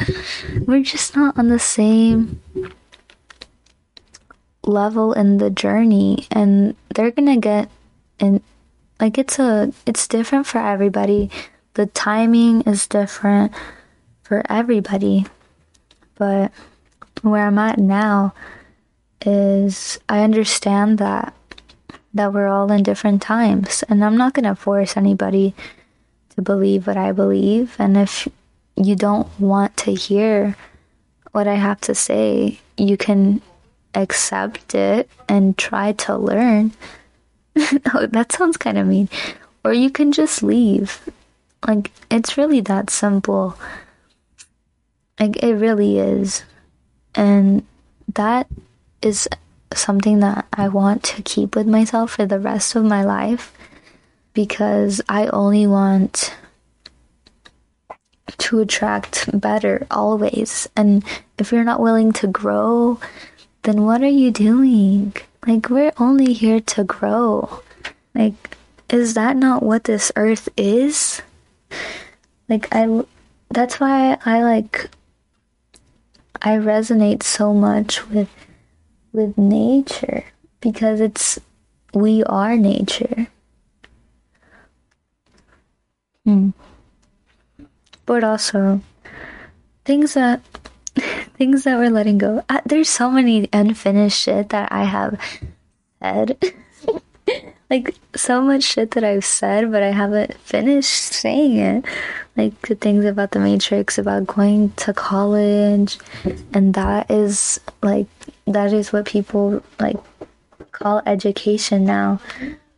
[0.66, 2.40] We're just not on the same
[4.62, 7.68] level in the journey, and they're gonna get
[8.18, 8.42] in.
[9.00, 11.30] Like it's a, it's different for everybody.
[11.74, 13.52] The timing is different
[14.22, 15.26] for everybody,
[16.16, 16.52] but
[17.22, 18.34] where I'm at now
[19.24, 21.34] is I understand that
[22.14, 23.84] that we're all in different times.
[23.88, 25.54] And I'm not going to force anybody
[26.30, 27.76] to believe what I believe.
[27.78, 28.28] And if
[28.76, 30.56] you don't want to hear
[31.32, 33.40] what I have to say, you can
[33.94, 36.72] accept it and try to learn.
[37.94, 39.08] oh, that sounds kind of mean.
[39.64, 41.08] Or you can just leave.
[41.66, 43.56] Like, it's really that simple.
[45.18, 46.44] Like, it really is.
[47.14, 47.66] And
[48.14, 48.46] that
[49.02, 49.28] is
[49.74, 53.52] something that I want to keep with myself for the rest of my life
[54.34, 56.34] because I only want
[58.38, 60.68] to attract better always.
[60.76, 61.04] And
[61.38, 63.00] if you're not willing to grow,
[63.62, 65.14] then what are you doing?
[65.46, 67.62] Like, we're only here to grow.
[68.14, 68.56] Like,
[68.88, 71.22] is that not what this earth is?
[72.48, 73.04] Like, I,
[73.50, 74.90] that's why I like,
[76.42, 78.28] I resonate so much with
[79.12, 80.24] with nature
[80.60, 81.38] because it's
[81.94, 83.26] we are nature.
[86.24, 86.50] Hmm.
[88.06, 88.80] But also
[89.84, 90.42] things that
[91.36, 92.42] things that we're letting go.
[92.48, 95.18] Uh, there's so many unfinished shit that I have
[96.00, 96.38] said.
[97.70, 101.84] like so much shit that I've said, but I haven't finished saying it.
[102.36, 105.98] Like the things about the Matrix, about going to college,
[106.52, 108.08] and that is like
[108.52, 109.96] that is what people like
[110.72, 112.20] call education now.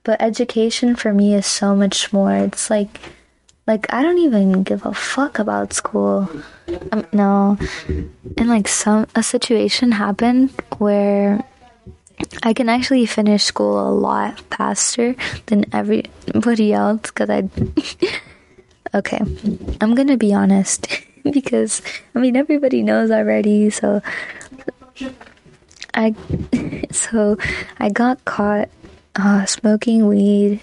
[0.04, 2.34] But education for me is so much more.
[2.34, 3.00] It's like
[3.66, 6.28] like I don't even give a fuck about school.
[6.90, 7.58] Um, no.
[8.36, 11.44] And like some a situation happened where
[12.42, 15.14] I can actually finish school a lot faster
[15.46, 17.48] than everybody else because I.
[18.94, 19.20] okay,
[19.80, 20.88] I'm gonna be honest
[21.30, 21.82] because
[22.14, 23.70] I mean everybody knows already.
[23.70, 24.02] So
[25.94, 26.14] I
[26.90, 27.36] so
[27.78, 28.68] I got caught
[29.16, 30.60] uh, smoking weed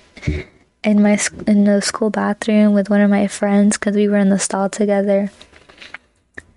[0.84, 4.30] in my in the school bathroom with one of my friends because we were in
[4.30, 5.32] the stall together,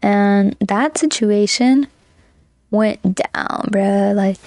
[0.00, 1.86] and that situation
[2.70, 4.14] went down, bruh.
[4.14, 4.38] Like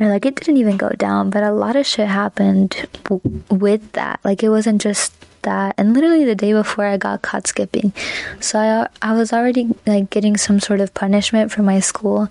[0.00, 3.92] or like it didn't even go down, but a lot of shit happened w- with
[3.92, 4.20] that.
[4.24, 5.74] Like it wasn't just that.
[5.76, 7.92] And literally the day before I got caught skipping.
[8.40, 12.28] So I I was already like getting some sort of punishment from my school.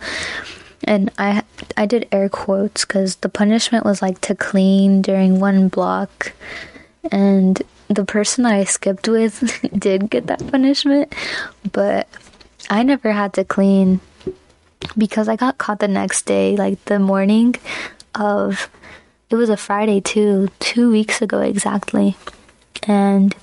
[0.86, 1.44] And I
[1.78, 6.34] I did air quotes cuz the punishment was like to clean during one block
[7.12, 11.14] and the person I skipped with did get that punishment,
[11.72, 12.08] but
[12.70, 14.00] I never had to clean
[14.98, 17.56] because I got caught the next day, like the morning
[18.16, 18.70] of
[19.30, 22.16] it was a Friday too, two weeks ago exactly.
[22.84, 23.36] And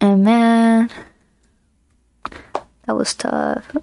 [0.00, 0.90] and man,
[2.86, 3.76] that was tough.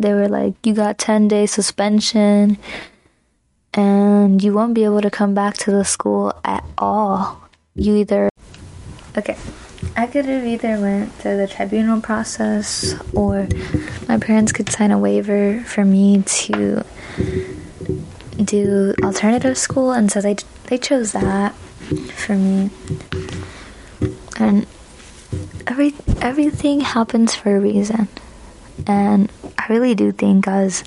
[0.00, 2.56] They were like, you got 10 day suspension
[3.74, 7.42] and you won't be able to come back to the school at all.
[7.74, 8.30] You either.
[9.16, 9.36] Okay.
[9.96, 13.46] I could have either went through the tribunal process or
[14.08, 16.82] my parents could sign a waiver for me to
[18.42, 20.36] do alternative school and so they
[20.66, 21.54] they chose that
[22.14, 22.70] for me.
[24.38, 24.66] And
[25.66, 28.08] every everything happens for a reason.
[28.86, 30.84] And I really do think as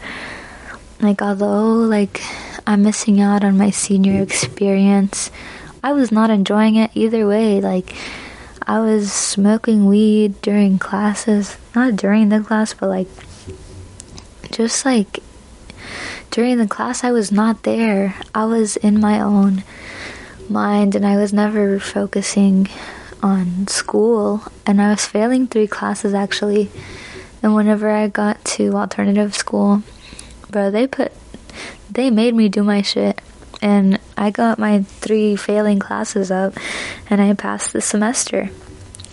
[1.00, 2.22] like although like
[2.66, 5.32] I'm missing out on my senior experience,
[5.84, 7.60] I was not enjoying it either way.
[7.60, 7.96] Like
[8.66, 13.10] I was smoking weed during classes, not during the class, but like
[14.52, 15.20] just like
[16.32, 18.16] during the class I was not there.
[18.34, 19.64] I was in my own
[20.50, 22.70] mind and I was never focusing
[23.22, 26.72] on school and I was failing three classes actually.
[27.44, 29.84] And whenever I got to alternative school,
[30.50, 31.12] bro, they put
[31.92, 33.22] they made me do my shit
[33.62, 36.54] and I got my three failing classes up
[37.10, 38.50] and I passed the semester.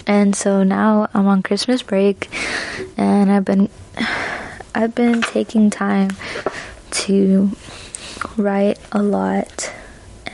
[0.06, 2.30] And so now I'm on Christmas break
[2.96, 3.68] and I've been
[4.74, 6.10] I've been taking time
[6.90, 7.50] to
[8.36, 9.72] write a lot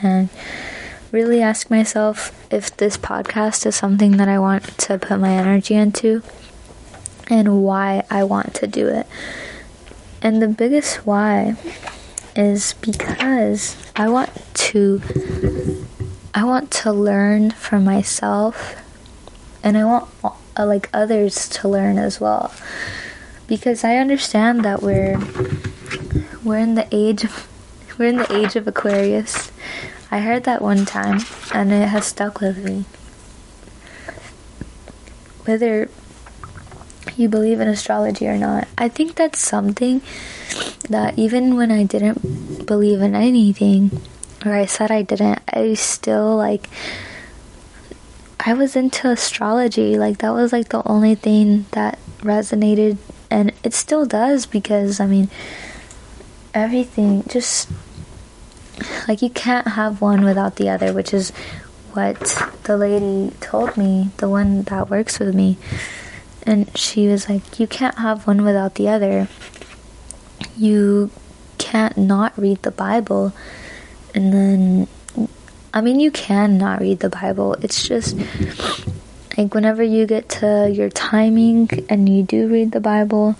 [0.01, 0.29] and
[1.11, 5.73] really ask myself if this podcast is something that I want to put my energy
[5.73, 6.21] into
[7.29, 9.07] and why I want to do it.
[10.21, 11.55] And the biggest why
[12.35, 15.01] is because I want to
[16.33, 18.75] I want to learn for myself
[19.63, 22.53] and I want uh, like others to learn as well.
[23.47, 25.19] Because I understand that we're
[26.43, 27.47] we're in the age of
[27.97, 29.51] we're in the age of Aquarius.
[30.09, 31.21] I heard that one time
[31.53, 32.85] and it has stuck with me.
[35.45, 35.89] Whether
[37.15, 40.01] you believe in astrology or not, I think that's something
[40.89, 44.01] that even when I didn't believe in anything,
[44.45, 46.69] or I said I didn't, I still like.
[48.39, 49.97] I was into astrology.
[49.97, 52.97] Like, that was like the only thing that resonated,
[53.29, 55.29] and it still does because, I mean,
[56.53, 57.69] everything just.
[59.07, 61.31] Like, you can't have one without the other, which is
[61.93, 62.19] what
[62.63, 65.57] the lady told me, the one that works with me.
[66.47, 69.27] And she was like, You can't have one without the other.
[70.55, 71.11] You
[71.57, 73.33] can't not read the Bible.
[74.15, 74.87] And then
[75.73, 77.53] I mean you can not read the Bible.
[77.55, 78.15] It's just
[79.37, 83.35] like whenever you get to your timing and you do read the Bible,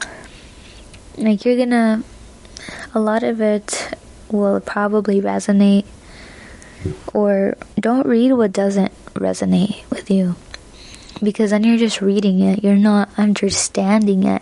[1.17, 2.04] like you're gonna
[2.93, 3.96] a lot of it
[4.30, 5.86] will probably resonate
[7.13, 10.36] or don't read what doesn't resonate with you
[11.22, 14.42] because then you're just reading it you're not understanding it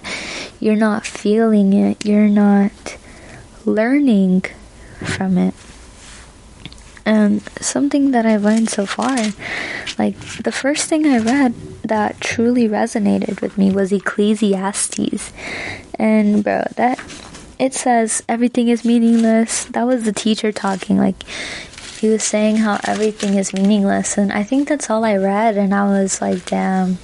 [0.59, 2.97] you're not feeling it, you're not
[3.65, 4.41] learning
[5.03, 5.53] from it.
[7.05, 9.15] And something that I've learned so far,
[9.99, 15.31] like the first thing I read that truly resonated with me was Ecclesiastes.
[15.99, 16.99] And bro, that
[17.59, 19.65] it says everything is meaningless.
[19.65, 20.97] That was the teacher talking.
[20.97, 21.23] Like
[22.09, 24.17] was saying how everything is meaningless.
[24.17, 25.57] And I think that's all I read.
[25.57, 26.97] And I was like, damn,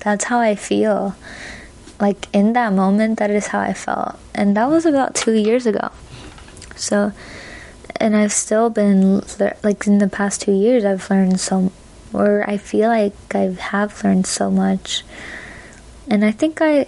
[0.00, 1.16] that's how I feel
[2.00, 5.66] like in that moment that is how i felt and that was about two years
[5.66, 5.90] ago
[6.74, 7.12] so
[7.96, 9.22] and i've still been
[9.62, 11.70] like in the past two years i've learned so
[12.12, 15.04] or i feel like i have learned so much
[16.08, 16.86] and i think i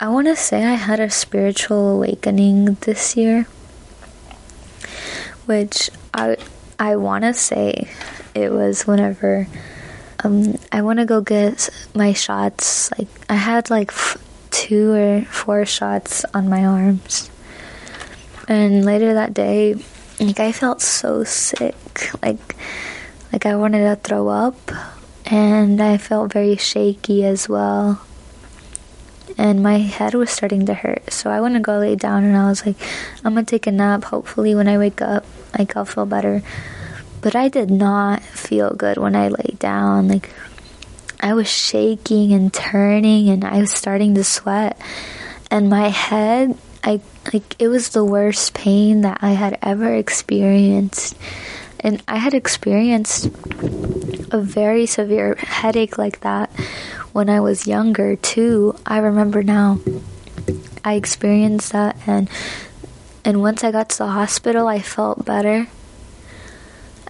[0.00, 3.46] i want to say i had a spiritual awakening this year
[5.50, 6.36] which i
[6.78, 7.90] i want to say
[8.34, 9.46] it was whenever
[10.24, 12.90] um, I want to go get my shots.
[12.98, 14.18] Like I had like f-
[14.50, 17.30] two or four shots on my arms,
[18.48, 19.76] and later that day,
[20.18, 21.76] like I felt so sick.
[22.22, 22.56] Like
[23.32, 24.58] like I wanted to throw up,
[25.26, 28.02] and I felt very shaky as well.
[29.38, 32.48] And my head was starting to hurt, so I to go lay down, and I
[32.48, 32.76] was like,
[33.24, 34.04] "I'm gonna take a nap.
[34.04, 35.24] Hopefully, when I wake up,
[35.60, 36.42] like I'll feel better."
[37.20, 40.08] But I did not feel good when I lay down.
[40.08, 40.32] Like,
[41.20, 44.80] I was shaking and turning, and I was starting to sweat.
[45.50, 47.00] And my head, I
[47.32, 51.14] like, it was the worst pain that I had ever experienced.
[51.80, 53.26] And I had experienced
[54.32, 56.48] a very severe headache like that
[57.12, 58.76] when I was younger too.
[58.86, 59.78] I remember now.
[60.84, 62.30] I experienced that and
[63.24, 65.68] and once I got to the hospital I felt better.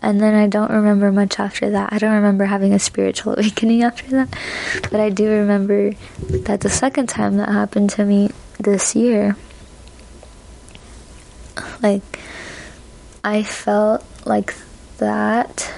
[0.03, 1.93] And then I don't remember much after that.
[1.93, 4.35] I don't remember having a spiritual awakening after that.
[4.91, 5.93] But I do remember
[6.47, 9.37] that the second time that happened to me this year
[11.83, 12.21] like
[13.25, 14.55] I felt like
[14.99, 15.73] that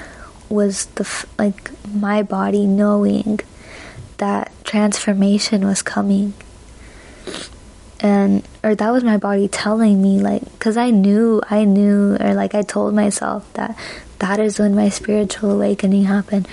[0.48, 3.40] was the like my body knowing
[4.18, 6.34] that transformation was coming
[8.02, 12.34] and or that was my body telling me like cuz I knew I knew or
[12.34, 13.78] like I told myself that
[14.18, 16.48] that is when my spiritual awakening happened.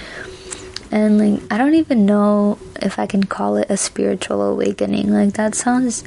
[0.91, 5.11] And like I don't even know if I can call it a spiritual awakening.
[5.11, 6.03] Like that sounds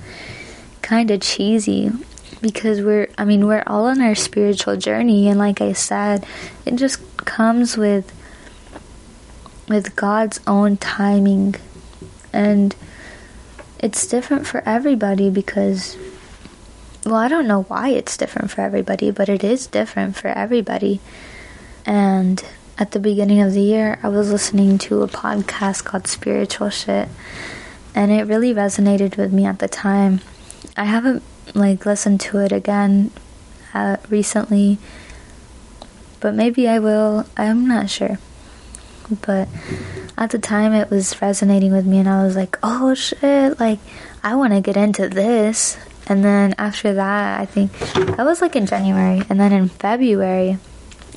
[0.81, 1.91] kind of cheesy
[2.41, 6.27] because we're I mean we're all on our spiritual journey and like I said
[6.65, 8.13] it just comes with
[9.69, 11.57] with God's own timing.
[12.33, 12.75] And
[13.83, 15.97] it's different for everybody because
[17.05, 21.01] well I don't know why it's different for everybody but it is different for everybody
[21.85, 22.43] and
[22.79, 27.09] at the beginning of the year I was listening to a podcast called Spiritual Shit
[27.95, 30.21] and it really resonated with me at the time
[30.77, 31.23] I haven't
[31.55, 33.11] like listened to it again
[33.75, 34.79] uh, recently,
[36.21, 37.27] but maybe I will.
[37.37, 38.19] I'm not sure.
[39.25, 39.49] But
[40.17, 43.59] at the time, it was resonating with me, and I was like, "Oh shit!
[43.59, 43.79] Like,
[44.23, 45.77] I want to get into this."
[46.07, 47.73] And then after that, I think
[48.17, 50.59] that was like in January, and then in February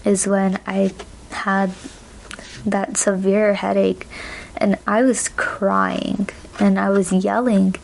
[0.03, 0.93] is when I
[1.31, 1.71] had
[2.65, 4.07] that severe headache,
[4.57, 6.29] and I was crying
[6.59, 7.75] and I was yelling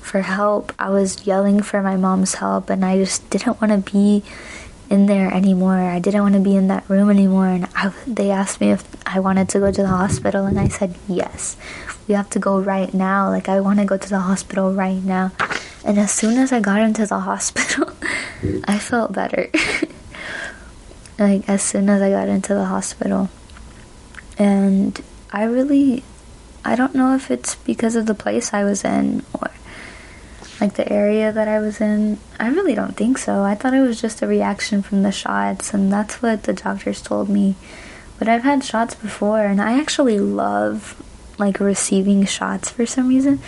[0.00, 0.72] for help.
[0.78, 4.22] I was yelling for my mom's help, and I just didn't want to be
[4.90, 5.76] in there anymore.
[5.76, 7.46] I didn't want to be in that room anymore.
[7.46, 10.68] And I, they asked me if I wanted to go to the hospital, and I
[10.68, 11.56] said yes.
[12.08, 13.30] We have to go right now.
[13.30, 15.30] Like, I want to go to the hospital right now.
[15.84, 17.92] And as soon as I got into the hospital,
[18.64, 19.48] I felt better.
[21.18, 23.30] like, as soon as I got into the hospital.
[24.36, 26.02] And I really,
[26.64, 29.50] I don't know if it's because of the place I was in or
[30.60, 32.18] like the area that I was in.
[32.38, 33.42] I really don't think so.
[33.42, 37.00] I thought it was just a reaction from the shots, and that's what the doctors
[37.00, 37.56] told me.
[38.18, 41.02] But I've had shots before, and I actually love
[41.38, 43.40] like receiving shots for some reason.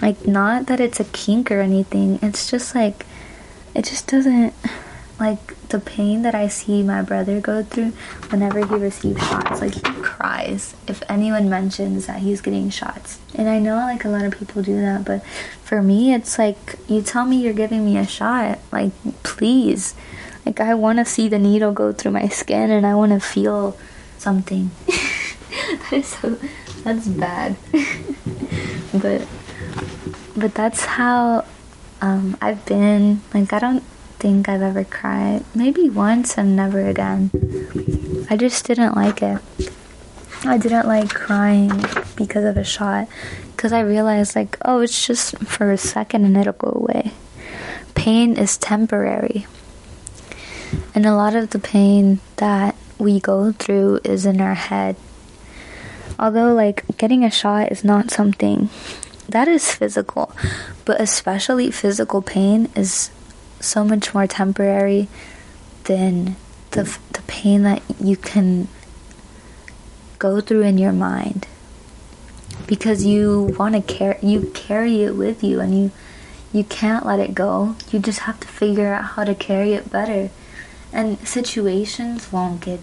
[0.00, 3.04] Like, not that it's a kink or anything, it's just like,
[3.74, 4.54] it just doesn't
[5.18, 7.92] like the pain that I see my brother go through
[8.30, 9.60] whenever he receives shots.
[9.60, 13.18] Like he cries if anyone mentions that he's getting shots.
[13.34, 15.24] And I know like a lot of people do that, but
[15.62, 18.92] for me it's like you tell me you're giving me a shot, like
[19.22, 19.94] please.
[20.46, 23.20] Like I want to see the needle go through my skin and I want to
[23.20, 23.76] feel
[24.18, 24.70] something.
[24.86, 26.38] that is so
[26.84, 27.56] that's bad.
[28.94, 29.26] but
[30.36, 31.44] but that's how
[32.00, 33.82] um, I've been like I don't
[34.18, 35.44] think I've ever cried.
[35.54, 37.30] Maybe once and never again.
[38.30, 39.40] I just didn't like it.
[40.44, 41.72] I didn't like crying
[42.16, 43.08] because of a shot
[43.52, 47.12] because I realized like oh it's just for a second and it'll go away.
[47.94, 49.46] Pain is temporary.
[50.94, 54.96] And a lot of the pain that we go through is in our head.
[56.18, 58.68] Although like getting a shot is not something
[59.28, 60.34] that is physical,
[60.84, 63.10] but especially physical pain is
[63.60, 65.08] so much more temporary
[65.84, 66.36] than
[66.70, 68.68] the the pain that you can
[70.18, 71.46] go through in your mind.
[72.66, 75.90] Because you want to carry you carry it with you and you
[76.52, 77.76] you can't let it go.
[77.90, 80.30] You just have to figure out how to carry it better.
[80.92, 82.80] And situations won't get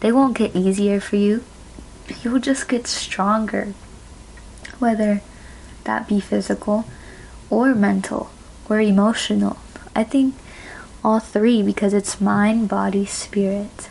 [0.00, 1.44] they won't get easier for you.
[2.22, 3.74] You'll just get stronger
[4.78, 5.22] whether
[5.84, 6.84] that be physical
[7.50, 8.30] or mental
[8.68, 9.56] or emotional
[9.94, 10.34] I think
[11.04, 13.88] all three because it's mind, body, spirit.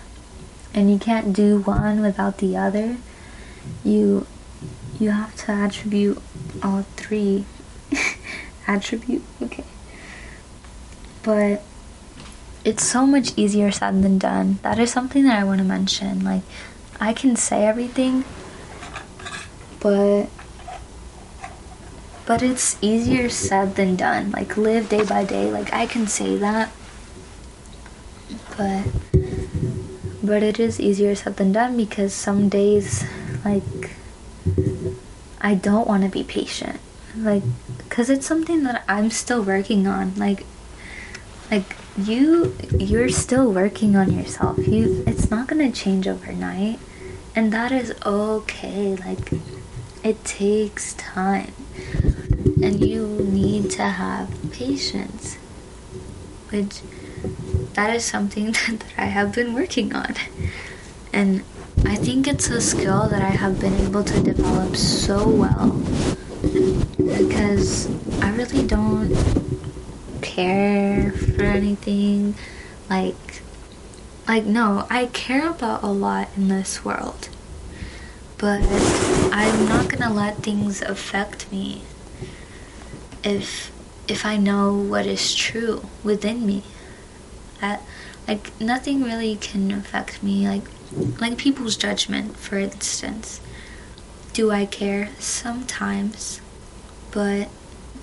[0.73, 2.97] And you can't do one without the other.
[3.83, 4.25] You
[4.99, 6.21] you have to attribute
[6.63, 7.45] all three.
[8.67, 9.65] attribute, okay.
[11.23, 11.63] But
[12.63, 14.59] it's so much easier said than done.
[14.61, 16.23] That is something that I want to mention.
[16.23, 16.43] Like
[16.99, 18.23] I can say everything,
[19.79, 20.27] but
[22.25, 24.31] but it's easier said than done.
[24.31, 25.51] Like live day by day.
[25.51, 26.71] Like I can say that,
[28.57, 28.85] but
[30.23, 33.03] but it is easier said than done because some days
[33.43, 33.91] like
[35.41, 36.79] I don't want to be patient.
[37.15, 37.43] Like
[37.89, 40.13] cuz it's something that I'm still working on.
[40.15, 40.45] Like
[41.49, 44.57] like you you're still working on yourself.
[44.67, 46.79] You it's not going to change overnight.
[47.35, 48.95] and that is okay.
[48.95, 49.31] Like,
[50.03, 51.53] it takes time,
[52.61, 55.35] and you need to have patience,
[56.49, 56.81] which
[57.73, 60.15] that is something that I have been working on.
[61.13, 61.43] And
[61.85, 65.71] I think it's a skill that I have been able to develop so well
[66.97, 67.89] because
[68.21, 69.13] I really don't
[70.21, 72.35] care for anything
[72.89, 73.41] like
[74.27, 77.29] like no, I care about a lot in this world.
[78.37, 78.61] But
[79.31, 81.83] I'm not to let things affect me
[83.23, 83.71] if
[84.07, 86.63] if I know what is true within me.
[87.59, 87.81] That
[88.27, 90.63] like nothing really can affect me like
[91.19, 93.39] like people's judgment for instance.
[94.33, 95.09] Do i care?
[95.19, 96.41] Sometimes.
[97.11, 97.49] But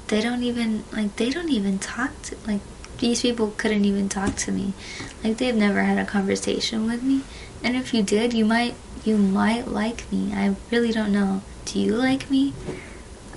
[0.09, 2.61] they don't even like they don't even talk to like
[2.99, 4.73] these people couldn't even talk to me.
[5.23, 7.23] Like they've never had a conversation with me.
[7.63, 10.33] And if you did you might you might like me.
[10.35, 11.43] I really don't know.
[11.65, 12.55] Do you like me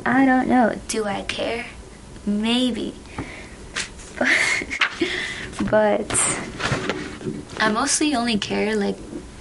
[0.06, 1.66] i don't know do i care
[2.26, 2.94] maybe
[5.70, 6.12] but
[7.60, 8.98] I mostly only care like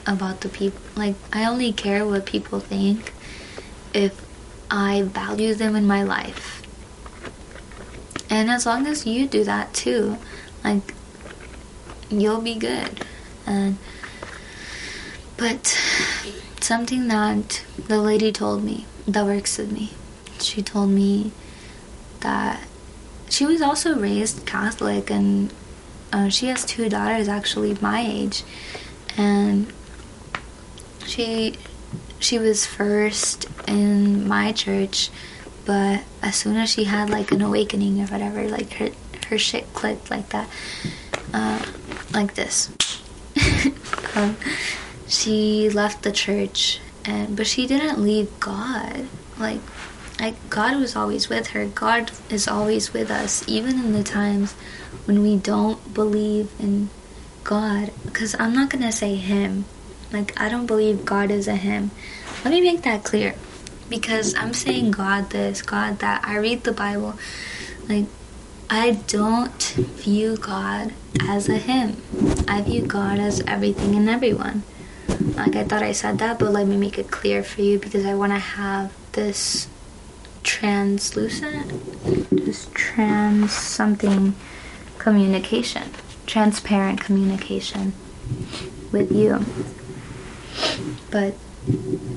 [0.06, 3.12] about the people like I only care what people think
[3.94, 4.20] if
[4.70, 6.62] I value them in my life.
[8.28, 10.18] And as long as you do that too,
[10.62, 10.94] like
[12.10, 13.04] you'll be good.
[13.46, 13.78] And
[15.36, 15.66] but
[16.60, 19.92] something that the lady told me that works with me.
[20.42, 21.32] She told me
[22.20, 22.60] that
[23.28, 25.52] she was also raised Catholic and
[26.12, 28.42] uh, she has two daughters actually my age.
[29.16, 29.72] And
[31.06, 31.56] she
[32.18, 35.10] she was first in my church
[35.64, 38.90] but as soon as she had like an awakening or whatever like her
[39.28, 40.48] her shit clicked like that
[41.32, 41.64] uh,
[42.12, 42.70] like this.
[44.16, 44.36] Um,
[45.06, 49.06] she left the church and but she didn't leave god.
[49.38, 49.60] Like
[50.20, 54.52] like god was always with her god is always with us even in the times
[55.06, 56.90] when we don't believe in
[57.44, 59.64] God, because I'm not gonna say Him.
[60.12, 61.90] Like, I don't believe God is a Him.
[62.44, 63.34] Let me make that clear.
[63.88, 66.22] Because I'm saying God this, God that.
[66.24, 67.14] I read the Bible.
[67.88, 68.06] Like,
[68.68, 69.62] I don't
[69.98, 70.92] view God
[71.22, 71.96] as a Him.
[72.46, 74.62] I view God as everything and everyone.
[75.34, 78.06] Like, I thought I said that, but let me make it clear for you because
[78.06, 79.66] I want to have this
[80.42, 81.70] translucent,
[82.44, 84.34] just trans something
[84.98, 85.90] communication,
[86.26, 87.92] transparent communication
[88.92, 89.44] with you.
[91.10, 91.34] But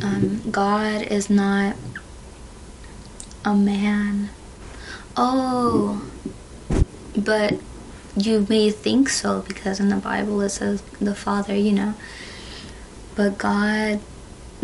[0.04, 1.76] um, God is not
[3.46, 4.30] a man.
[5.16, 6.10] Oh,
[7.16, 7.56] but
[8.16, 11.94] you may think so because in the Bible it says the Father, you know.
[13.16, 14.00] But God,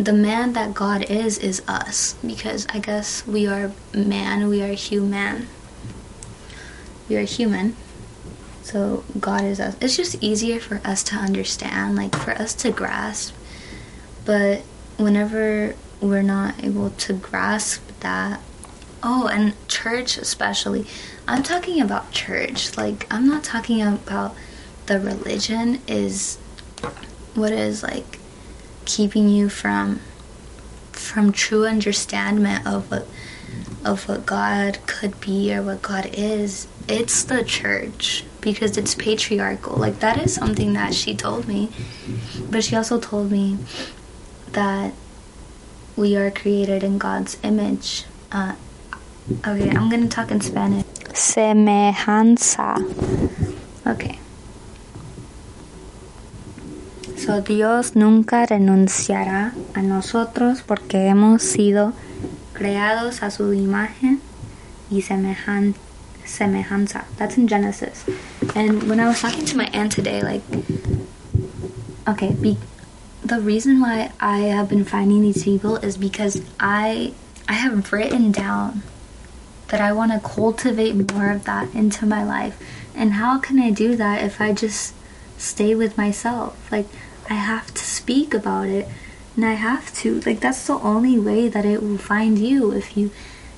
[0.04, 4.72] the man that God is, is us because I guess we are man, we are
[4.72, 5.48] human.
[7.08, 7.76] We are human.
[8.62, 9.76] So God is us.
[9.80, 13.34] It's just easier for us to understand, like for us to grasp.
[14.24, 14.60] But
[14.96, 18.40] whenever we're not able to grasp that,
[19.02, 20.86] oh, and church especially,
[21.28, 22.76] I'm talking about church.
[22.76, 24.34] Like, I'm not talking about
[24.86, 26.38] the religion is
[27.34, 28.19] what is like
[28.96, 30.00] keeping you from
[30.92, 33.06] from true understanding of what
[33.84, 36.66] of what God could be or what God is.
[36.88, 39.76] It's the church because it's patriarchal.
[39.76, 41.70] Like that is something that she told me.
[42.50, 43.58] But she also told me
[44.52, 44.92] that
[45.96, 48.04] we are created in God's image.
[48.32, 48.54] Uh,
[49.46, 50.84] okay, I'm gonna talk in Spanish.
[51.12, 52.76] Semejanza.
[53.86, 54.18] Okay.
[57.20, 61.92] So Dios nunca renunciará a nosotros porque hemos sido
[62.54, 64.20] creados a su imagen
[64.90, 65.78] y semejanza
[66.24, 67.04] semejanza.
[67.18, 68.04] That's in Genesis.
[68.54, 70.42] And when I was talking to my aunt today, like,
[72.08, 72.56] okay, be,
[73.22, 77.12] the reason why I have been finding these people is because I
[77.48, 78.82] I have written down
[79.68, 82.56] that I want to cultivate more of that into my life.
[82.94, 84.94] And how can I do that if I just
[85.36, 86.56] stay with myself?
[86.70, 86.86] Like
[87.30, 88.88] I have to speak about it
[89.36, 90.20] and I have to.
[90.20, 93.10] Like that's the only way that it will find you if you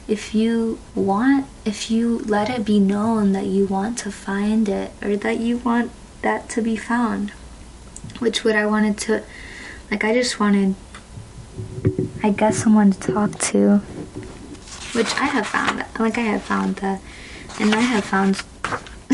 [0.08, 4.92] if you want, if you let it be known that you want to find it
[5.02, 5.90] or that you want
[6.22, 7.30] that to be found,
[8.18, 9.22] which what I wanted to,
[9.90, 10.74] like, I just wanted,
[12.22, 13.78] I guess, someone to talk to,
[14.92, 17.00] which I have found, like, I have found that,
[17.60, 18.42] and I have found,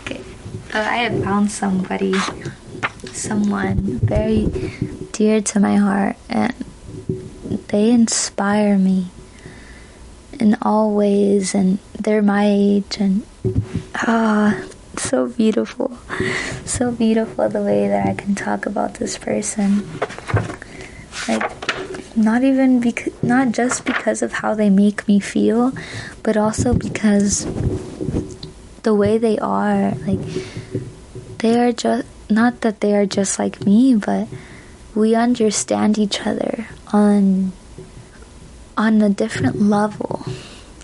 [0.00, 0.20] okay,
[0.74, 2.14] uh, I have found somebody
[3.14, 4.46] someone very
[5.12, 6.52] dear to my heart, and
[7.68, 9.08] they inspire me
[10.38, 13.24] in all ways, and they're my age, and
[13.94, 14.60] ah,
[14.96, 15.96] so beautiful,
[16.64, 19.88] so beautiful the way that I can talk about this person.
[21.28, 25.72] Like, not even because, not just because of how they make me feel,
[26.22, 27.46] but also because
[28.82, 30.20] the way they are, like,
[31.38, 34.28] they are just not that they are just like me, but
[34.94, 37.52] we understand each other on
[38.76, 40.24] on a different level.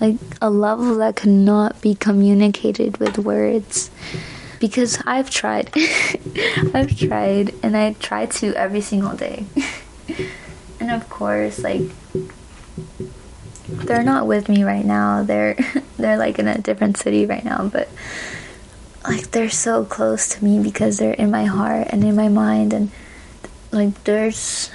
[0.00, 3.90] Like a level that cannot be communicated with words.
[4.58, 5.70] Because I've tried.
[6.74, 9.44] I've tried and I try to every single day.
[10.80, 11.82] and of course, like
[13.68, 15.22] they're not with me right now.
[15.22, 15.56] They're
[15.96, 17.88] they're like in a different city right now, but
[19.04, 22.72] like they're so close to me because they're in my heart and in my mind
[22.72, 22.90] and
[23.72, 24.70] like there's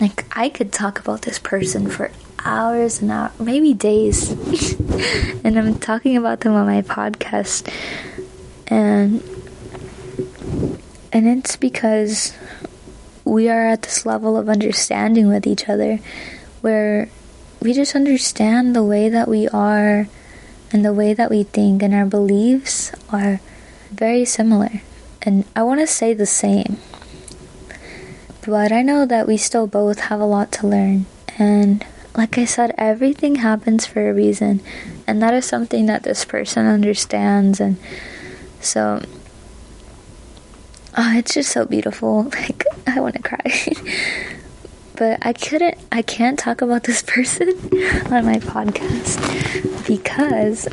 [0.00, 2.10] like I could talk about this person for
[2.44, 4.30] hours and hours, maybe days.
[5.44, 7.72] and I'm talking about them on my podcast
[8.66, 9.22] and
[11.12, 12.36] and it's because
[13.24, 15.98] we are at this level of understanding with each other
[16.60, 17.08] where
[17.60, 20.08] we just understand the way that we are
[20.72, 23.40] and the way that we think and our beliefs are
[24.00, 24.80] very similar.
[25.22, 26.78] And I want to say the same.
[28.44, 31.04] But I know that we still both have a lot to learn.
[31.38, 31.84] And
[32.16, 34.62] like I said, everything happens for a reason.
[35.06, 37.60] And that is something that this person understands.
[37.60, 37.76] And
[38.60, 39.02] so,
[40.96, 42.32] oh, it's just so beautiful.
[42.40, 43.38] Like, I want to cry.
[44.96, 47.50] but I couldn't, I can't talk about this person
[48.10, 49.20] on my podcast
[49.86, 50.66] because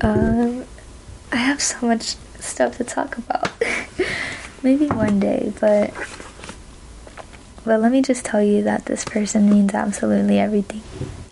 [0.00, 0.63] uh,
[1.34, 3.50] I have so much stuff to talk about.
[4.62, 5.92] Maybe one day, but
[7.64, 10.82] but let me just tell you that this person means absolutely everything.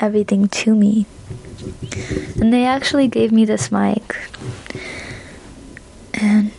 [0.00, 1.06] Everything to me.
[2.34, 4.16] And they actually gave me this mic.
[6.14, 6.50] And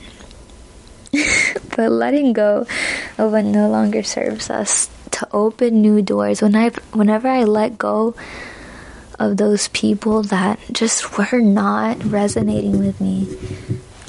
[1.75, 2.65] but letting go
[3.17, 6.41] of what no longer serves us to open new doors.
[6.41, 8.15] When I whenever I let go
[9.19, 13.27] of those people that just were not resonating with me.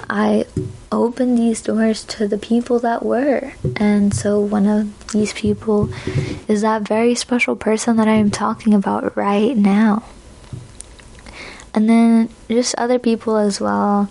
[0.08, 0.44] I
[0.92, 3.52] opened these doors to the people that were.
[3.76, 5.88] And so one of these people
[6.48, 10.04] is that very special person that I am talking about right now.
[11.74, 14.08] And then just other people as well,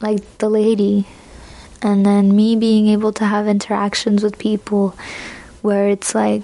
[0.00, 1.08] like the lady.
[1.82, 4.96] And then me being able to have interactions with people
[5.62, 6.42] where it's like,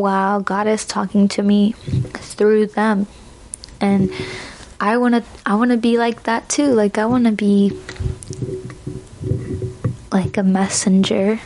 [0.00, 1.72] wow, God is talking to me
[2.14, 3.06] through them.
[3.80, 4.10] And
[4.80, 6.72] I want to I want to be like that too.
[6.72, 7.78] Like I want to be
[10.10, 11.40] like a messenger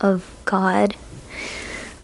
[0.00, 0.96] of God.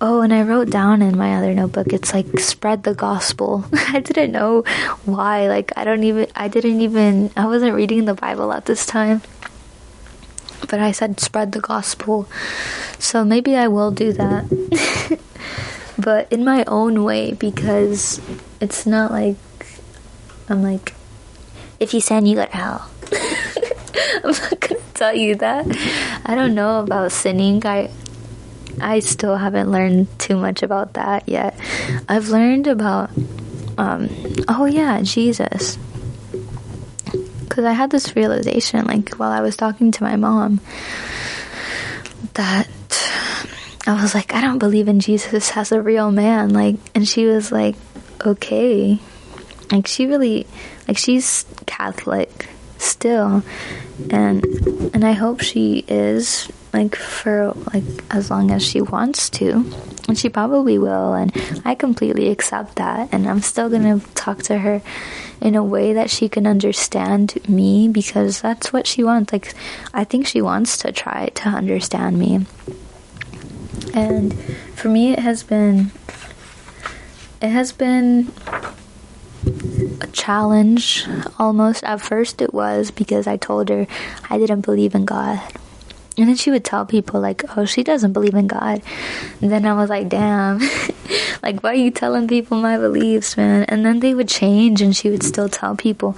[0.00, 3.64] Oh, and I wrote down in my other notebook it's like spread the gospel.
[3.72, 4.62] I didn't know
[5.04, 5.48] why.
[5.48, 9.22] Like I don't even I didn't even I wasn't reading the Bible at this time.
[10.68, 12.28] But I said spread the gospel.
[12.98, 15.18] So maybe I will do that.
[15.98, 18.20] but in my own way because
[18.60, 19.36] it's not like
[20.48, 20.94] I'm like
[21.80, 22.90] if you sin you go to hell.
[24.24, 25.66] I'm not gonna tell you that.
[26.24, 27.64] I don't know about sinning.
[27.66, 27.90] I
[28.80, 31.58] I still haven't learned too much about that yet.
[32.08, 33.10] I've learned about
[33.76, 34.08] um
[34.48, 35.78] oh yeah, Jesus.
[37.48, 40.60] Cuz I had this realization like while I was talking to my mom
[42.34, 42.68] that
[43.88, 46.50] I was like, I don't believe in Jesus as a real man.
[46.50, 47.74] Like, and she was like,
[48.24, 48.98] okay.
[49.72, 50.46] Like, she really,
[50.86, 53.42] like, she's Catholic still.
[54.10, 54.44] And,
[54.92, 59.64] and I hope she is, like, for, like, as long as she wants to.
[60.06, 61.14] And she probably will.
[61.14, 61.32] And
[61.64, 63.08] I completely accept that.
[63.12, 64.82] And I'm still gonna talk to her
[65.40, 69.32] in a way that she can understand me because that's what she wants.
[69.32, 69.54] Like,
[69.94, 72.44] I think she wants to try to understand me.
[73.94, 74.34] And
[74.74, 75.90] for me, it has been
[77.40, 78.32] it has been
[80.00, 81.06] a challenge
[81.38, 81.84] almost.
[81.84, 83.86] At first, it was because I told her
[84.28, 85.40] I didn't believe in God.
[86.16, 88.82] And then she would tell people, like, oh, she doesn't believe in God.
[89.40, 90.58] And then I was like, damn,
[91.44, 93.64] like, why are you telling people my beliefs, man?
[93.68, 96.16] And then they would change and she would still tell people.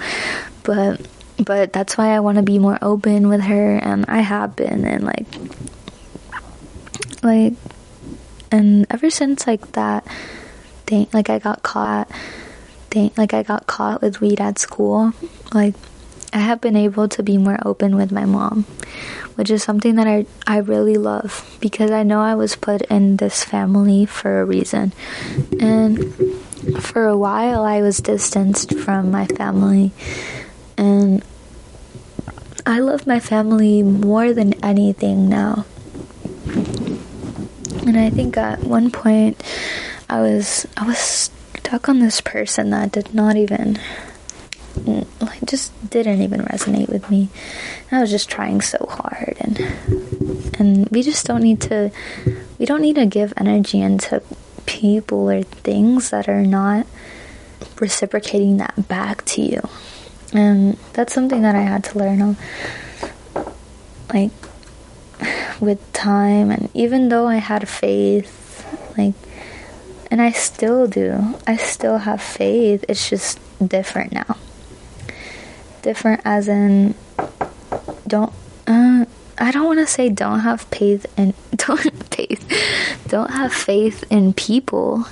[0.62, 1.06] But,
[1.36, 3.76] but that's why I want to be more open with her.
[3.76, 4.86] And I have been.
[4.86, 5.26] And, like,
[7.22, 7.54] like
[8.50, 10.04] and ever since like that
[10.86, 12.10] thing like i got caught
[12.90, 15.12] thing like i got caught with weed at school
[15.52, 15.74] like
[16.32, 18.64] i have been able to be more open with my mom
[19.40, 23.16] which is something that I, I really love because I know I was put in
[23.16, 24.92] this family for a reason.
[25.58, 26.14] And
[26.82, 29.92] for a while, I was distanced from my family.
[30.76, 31.24] And
[32.66, 35.64] I love my family more than anything now.
[37.86, 39.42] And I think at one point
[40.08, 43.78] I was I was stuck on this person that did not even
[44.74, 47.28] mm, like just didn't even resonate with me.
[47.90, 49.58] And I was just trying so hard and
[50.58, 51.90] and we just don't need to
[52.58, 54.22] we don't need to give energy into
[54.66, 56.86] people or things that are not
[57.80, 59.60] reciprocating that back to you.
[60.32, 62.36] And that's something that I had to learn on
[64.12, 64.30] like
[65.60, 68.36] with time and even though I had faith
[68.96, 69.14] like
[70.10, 71.36] and I still do.
[71.46, 72.84] I still have faith.
[72.88, 74.36] It's just different now.
[75.82, 76.94] Different as in
[78.06, 78.32] don't
[78.66, 79.04] uh,
[79.38, 81.80] I don't want to say don't have faith and don't
[82.14, 85.06] faith don't have faith in people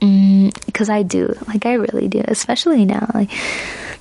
[0.00, 3.30] because mm, I do like I really do especially now like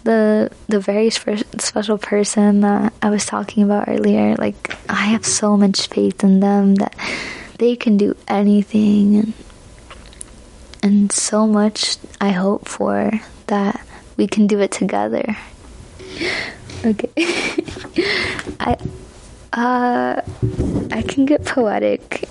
[0.08, 5.58] the the very special person that I was talking about earlier like I have so
[5.58, 6.96] much faith in them that
[7.60, 9.34] they can do anything and
[10.82, 13.12] and so much I hope for
[13.48, 13.86] that
[14.16, 15.36] we can do it together.
[16.86, 17.12] Okay.
[18.64, 18.78] I
[19.52, 20.22] uh
[20.90, 22.30] I can get poetic.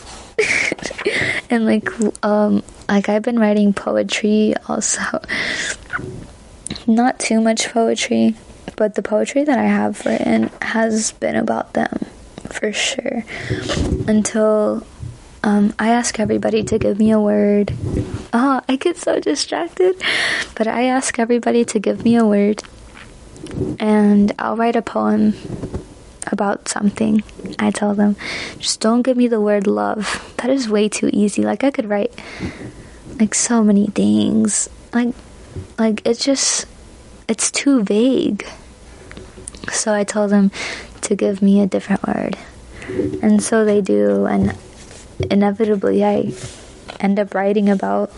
[1.50, 1.88] and like
[2.24, 5.20] um like I've been writing poetry also.
[6.86, 8.34] Not too much poetry,
[8.76, 12.06] but the poetry that I have written has been about them
[12.50, 13.24] for sure.
[14.06, 14.86] Until
[15.42, 17.72] um, I ask everybody to give me a word.
[18.32, 20.00] Oh, I get so distracted.
[20.54, 22.62] But I ask everybody to give me a word.
[23.78, 25.34] And I'll write a poem
[26.32, 27.22] about something.
[27.58, 28.16] I tell them,
[28.58, 30.34] just don't give me the word love.
[30.38, 31.42] That is way too easy.
[31.42, 32.12] Like, I could write
[33.20, 34.68] like so many things.
[34.92, 35.14] Like,
[35.78, 36.66] like it's just,
[37.28, 38.46] it's too vague.
[39.72, 40.50] So I tell them
[41.02, 42.36] to give me a different word.
[43.22, 44.26] And so they do.
[44.26, 44.56] And
[45.30, 46.32] inevitably I
[47.00, 48.12] end up writing about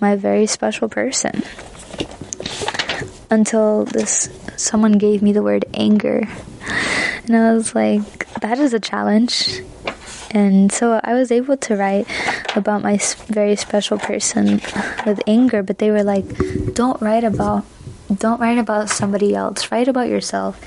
[0.00, 1.42] my very special person.
[3.30, 6.28] Until this someone gave me the word anger.
[7.24, 9.60] And I was like, that is a challenge.
[10.32, 12.06] And so I was able to write
[12.56, 14.60] about my very special person
[15.06, 16.24] with anger, but they were like,
[16.74, 17.64] don't write about
[18.18, 19.70] don't write about somebody else.
[19.70, 20.60] Write about yourself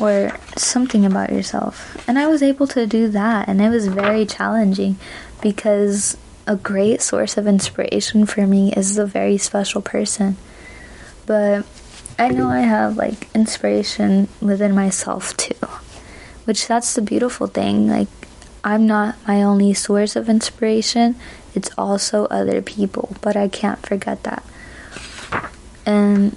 [0.00, 1.96] or something about yourself.
[2.08, 4.98] And I was able to do that, and it was very challenging
[5.40, 6.16] because
[6.46, 10.36] a great source of inspiration for me is a very special person.
[11.24, 11.66] But
[12.18, 15.66] I know I have like inspiration within myself too,
[16.44, 17.88] which that's the beautiful thing.
[17.88, 18.08] Like,
[18.62, 21.16] I'm not my only source of inspiration,
[21.54, 24.44] it's also other people, but I can't forget that.
[25.86, 26.36] And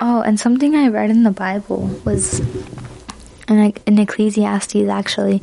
[0.00, 2.40] oh, and something I read in the Bible was
[3.50, 5.38] and like in Ecclesiastes actually,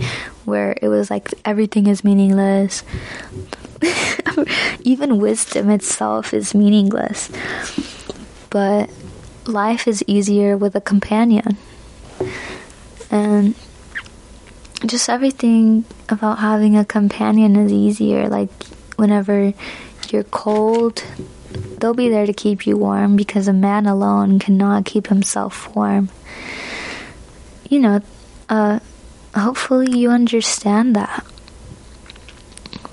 [0.45, 2.83] where it was like everything is meaningless.
[4.81, 7.29] Even wisdom itself is meaningless.
[8.49, 8.89] But
[9.45, 11.57] life is easier with a companion.
[13.11, 13.55] And
[14.85, 18.29] just everything about having a companion is easier.
[18.29, 18.49] Like
[18.95, 19.53] whenever
[20.09, 21.03] you're cold,
[21.51, 26.09] they'll be there to keep you warm because a man alone cannot keep himself warm.
[27.69, 28.01] You know,
[28.49, 28.79] uh,
[29.35, 31.25] hopefully you understand that.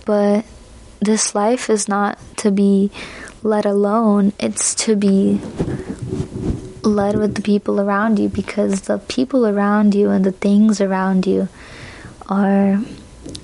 [0.04, 0.44] But
[1.00, 2.90] this life is not to be
[3.42, 5.40] let alone, it's to be
[6.82, 11.26] led with the people around you because the people around you and the things around
[11.26, 11.48] you
[12.28, 12.80] are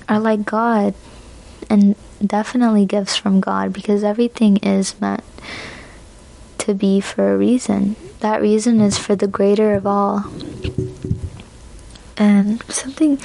[0.07, 0.93] are like God.
[1.69, 1.95] And
[2.25, 5.23] definitely gifts from God because everything is meant
[6.59, 7.95] to be for a reason.
[8.19, 10.25] That reason is for the greater of all.
[12.17, 13.17] And something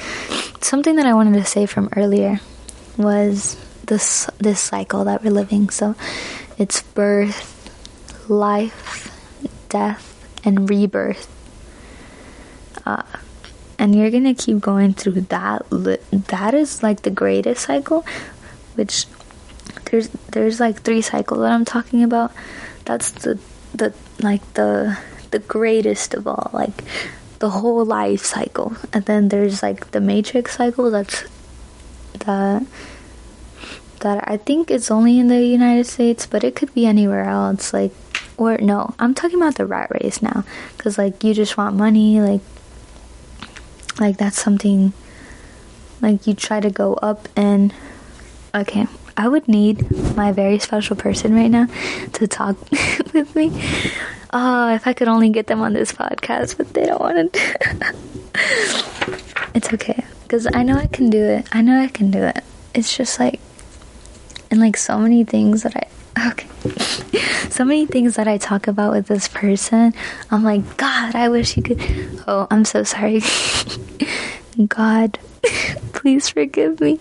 [0.61, 2.39] something that I wanted to say from earlier
[2.97, 5.69] was this this cycle that we're living.
[5.69, 5.95] So
[6.57, 7.69] it's birth,
[8.29, 9.13] life,
[9.69, 10.03] death,
[10.43, 11.29] and rebirth.
[12.85, 13.03] Uh,
[13.77, 15.65] and you're gonna keep going through that.
[15.69, 18.05] That is like the greatest cycle,
[18.77, 19.05] which
[19.91, 22.31] there's there's like three cycles that I'm talking about.
[22.85, 23.39] That's the
[23.73, 24.97] the like the
[25.31, 26.49] the greatest of all.
[26.53, 26.83] Like
[27.39, 28.75] the whole life cycle.
[28.93, 31.25] And then there's like the matrix cycle that's
[32.25, 32.65] that
[34.01, 37.73] that I think it's only in the United States, but it could be anywhere else
[37.73, 37.93] like
[38.37, 40.43] or no, I'm talking about the rat race now
[40.77, 42.41] cuz like you just want money like
[43.99, 44.93] like that's something
[46.01, 47.73] like you try to go up and
[48.57, 51.67] okay i would need my very special person right now
[52.13, 52.57] to talk
[53.13, 53.51] with me
[54.33, 57.95] oh if i could only get them on this podcast but they don't want to
[59.53, 62.43] it's okay because i know i can do it i know i can do it
[62.73, 63.39] it's just like
[64.51, 66.47] and like so many things that i okay
[67.49, 69.93] so many things that I talk about with this person.
[70.29, 71.81] I'm like, God, I wish you could.
[72.27, 73.21] Oh, I'm so sorry.
[74.67, 75.17] God,
[75.93, 76.99] please forgive me.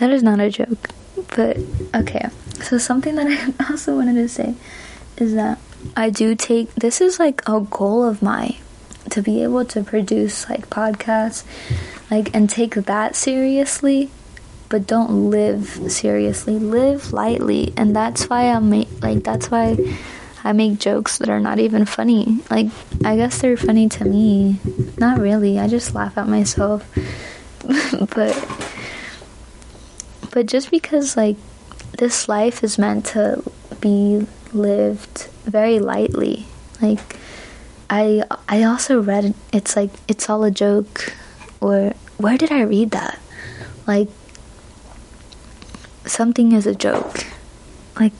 [0.00, 0.90] That is not a joke.
[1.36, 1.58] But
[1.94, 2.28] okay.
[2.62, 4.54] So, something that I also wanted to say
[5.16, 5.58] is that
[5.96, 8.56] I do take this is like a goal of mine
[9.10, 11.44] to be able to produce like podcasts
[12.10, 14.10] like and take that seriously
[14.70, 16.58] but don't live seriously.
[16.58, 19.76] Live lightly, and that's why i make like that's why
[20.42, 22.38] I make jokes that are not even funny.
[22.48, 22.68] Like
[23.04, 24.58] I guess they're funny to me.
[24.96, 25.58] Not really.
[25.58, 26.88] I just laugh at myself.
[28.14, 28.32] but
[30.30, 31.36] but just because like
[31.98, 33.42] this life is meant to
[33.80, 36.46] be lived very lightly.
[36.80, 37.16] Like
[37.88, 41.14] I I also read it's like it's all a joke
[41.60, 43.18] or where did I read that?
[43.86, 44.08] Like
[46.06, 47.26] something is a joke.
[47.98, 48.12] Like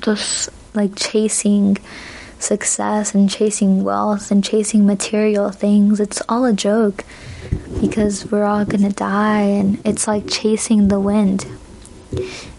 [0.00, 1.76] just like chasing
[2.38, 7.04] success and chasing wealth and chasing material things, it's all a joke
[7.80, 11.46] because we're all gonna die and it's like chasing the wind.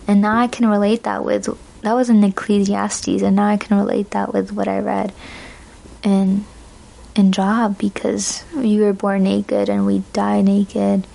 [0.07, 1.47] And now I can relate that with
[1.81, 5.13] that was in Ecclesiastes and now I can relate that with what I read
[6.03, 6.45] in
[7.15, 11.07] in Job because we were born naked and we die naked.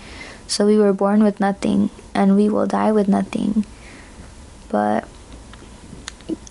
[0.46, 3.64] So we were born with nothing and we will die with nothing.
[4.68, 5.08] But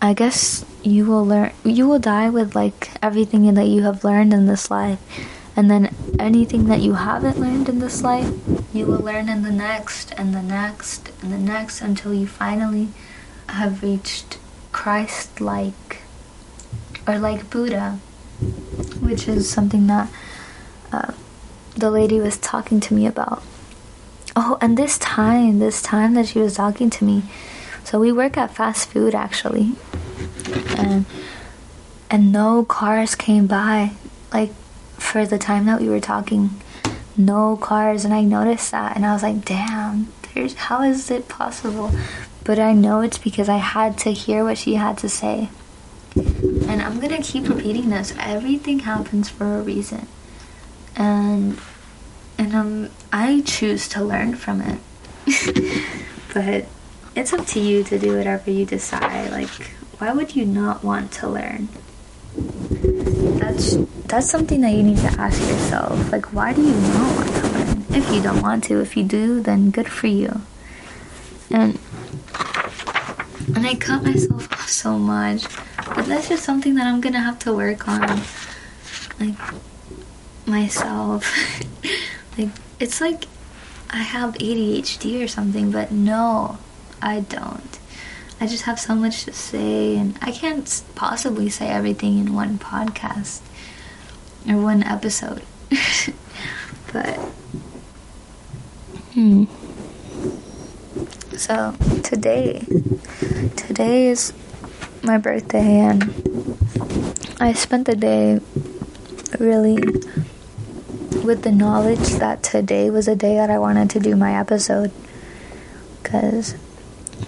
[0.01, 4.34] I guess you will learn you will die with like everything that you have learned
[4.34, 4.99] in this life.
[5.62, 8.34] And then anything that you haven't learned in this life,
[8.74, 12.88] you will learn in the next and the next and the next until you finally
[13.47, 14.39] have reached
[14.72, 16.01] Christ like
[17.05, 17.99] or like Buddha,
[19.01, 20.09] which is something that
[20.91, 21.14] uh,
[21.78, 23.43] the lady was talking to me about.
[24.36, 27.22] Oh, and this time, this time that she was talking to me,
[27.84, 29.74] so we work at fast food actually,
[30.76, 31.05] and
[32.09, 33.91] and no cars came by,
[34.34, 34.49] like
[35.12, 36.51] for the time that we were talking,
[37.18, 41.28] no cars, and I noticed that, and I was like, damn, there's how is it
[41.28, 41.91] possible?
[42.45, 45.49] But I know it's because I had to hear what she had to say.
[46.16, 48.14] And I'm gonna keep repeating this.
[48.18, 50.07] Everything happens for a reason.
[50.95, 51.59] And
[52.38, 54.80] and um, I choose to learn from it.
[56.34, 56.66] but
[57.16, 59.32] it's up to you to do whatever you decide.
[59.32, 59.49] Like,
[59.99, 61.68] why would you not want to learn?
[63.39, 63.76] That's
[64.08, 66.12] that's something that you need to ask yourself.
[66.12, 67.86] Like, why do you not want to learn?
[67.89, 70.41] If you don't want to, if you do, then good for you.
[71.49, 71.80] And
[73.56, 75.43] and I cut myself off so much,
[75.95, 78.22] but that's just something that I'm gonna have to work on.
[79.20, 79.36] Like
[80.45, 81.26] myself.
[82.38, 82.47] Like,
[82.80, 83.26] it's like
[83.89, 86.58] I have ADHD or something, but no,
[87.02, 87.78] I don't.
[88.42, 92.58] I just have so much to say, and I can't possibly say everything in one
[92.58, 93.42] podcast
[94.50, 95.44] or one episode.
[96.92, 97.18] but,
[99.14, 99.46] hmm.
[101.38, 102.66] So, today,
[103.56, 104.34] today is
[105.04, 106.02] my birthday, and
[107.39, 108.39] I spent the day
[109.38, 109.76] really
[111.24, 114.92] with the knowledge that today was a day that I wanted to do my episode
[116.02, 116.56] cuz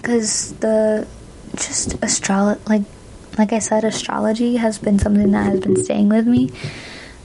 [0.02, 1.06] cuz the
[1.56, 2.82] just astrology like
[3.38, 6.50] like I said astrology has been something that has been staying with me.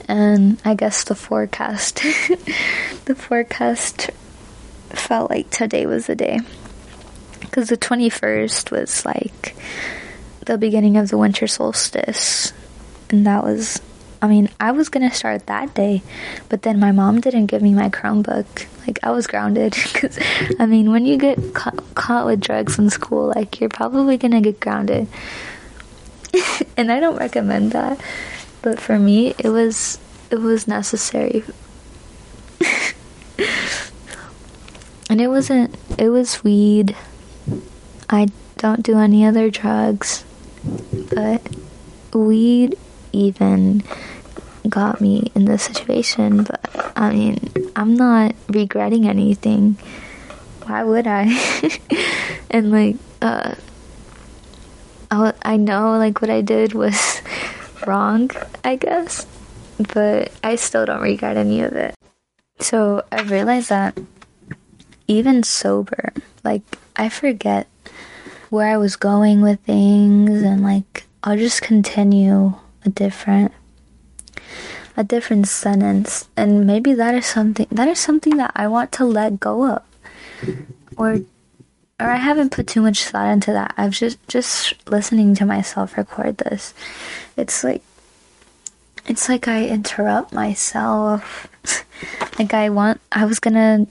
[0.08, 1.96] And I guess the forecast
[3.04, 4.10] the forecast
[4.88, 6.40] felt like today was the day.
[7.52, 9.56] Cuz the 21st was like
[10.46, 12.52] the beginning of the winter solstice.
[13.10, 13.80] And that was
[14.22, 16.02] I mean, I was gonna start that day,
[16.48, 18.66] but then my mom didn't give me my Chromebook.
[18.86, 19.76] Like, I was grounded.
[19.92, 20.18] Because,
[20.58, 24.40] I mean, when you get ca- caught with drugs in school, like, you're probably gonna
[24.40, 25.08] get grounded.
[26.76, 28.00] and I don't recommend that.
[28.62, 29.98] But for me, it was,
[30.30, 31.44] it was necessary.
[35.08, 36.94] and it wasn't, it was weed.
[38.10, 40.24] I don't do any other drugs.
[41.14, 41.40] But
[42.12, 42.76] weed
[43.12, 43.82] even
[44.68, 46.60] got me in this situation, but
[46.96, 49.78] I mean, I'm not regretting anything.
[50.64, 51.32] Why would I?
[52.50, 53.54] and like, uh,
[55.10, 57.22] I, I know like what I did was
[57.86, 58.30] wrong,
[58.64, 59.26] I guess,
[59.94, 61.94] but I still don't regret any of it.
[62.60, 63.98] So I realized that
[65.08, 66.12] even sober,
[66.44, 66.62] like
[66.96, 67.66] I forget
[68.50, 72.52] where I was going with things and like I'll just continue
[72.84, 73.52] a different
[74.96, 79.04] a different sentence and maybe that is something that is something that I want to
[79.04, 79.82] let go of.
[80.96, 81.20] Or
[82.00, 83.74] or I haven't put too much thought into that.
[83.76, 86.74] I've just just listening to myself record this.
[87.36, 87.82] It's like
[89.06, 91.48] it's like I interrupt myself.
[92.38, 93.86] like I want I was gonna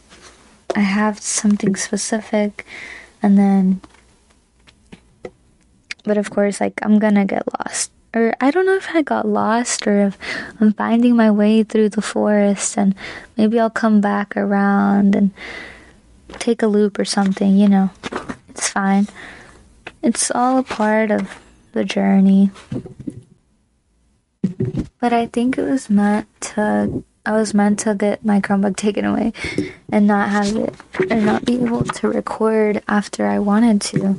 [0.76, 2.66] I have something specific
[3.22, 3.82] and then
[6.04, 7.92] but of course like I'm gonna get lost.
[8.14, 10.18] Or I don't know if I got lost or if
[10.60, 12.96] I'm finding my way through the forest and
[13.38, 15.32] maybe I'll come back around and
[16.40, 17.92] take a loop or something, you know.
[18.50, 19.08] It's fine.
[20.02, 21.40] It's all a part of
[21.74, 22.52] the journey.
[25.00, 29.06] But I think it was meant to I was meant to get my Chromebook taken
[29.06, 29.34] away
[29.92, 30.74] and not have it
[31.12, 34.18] and not be able to record after I wanted to.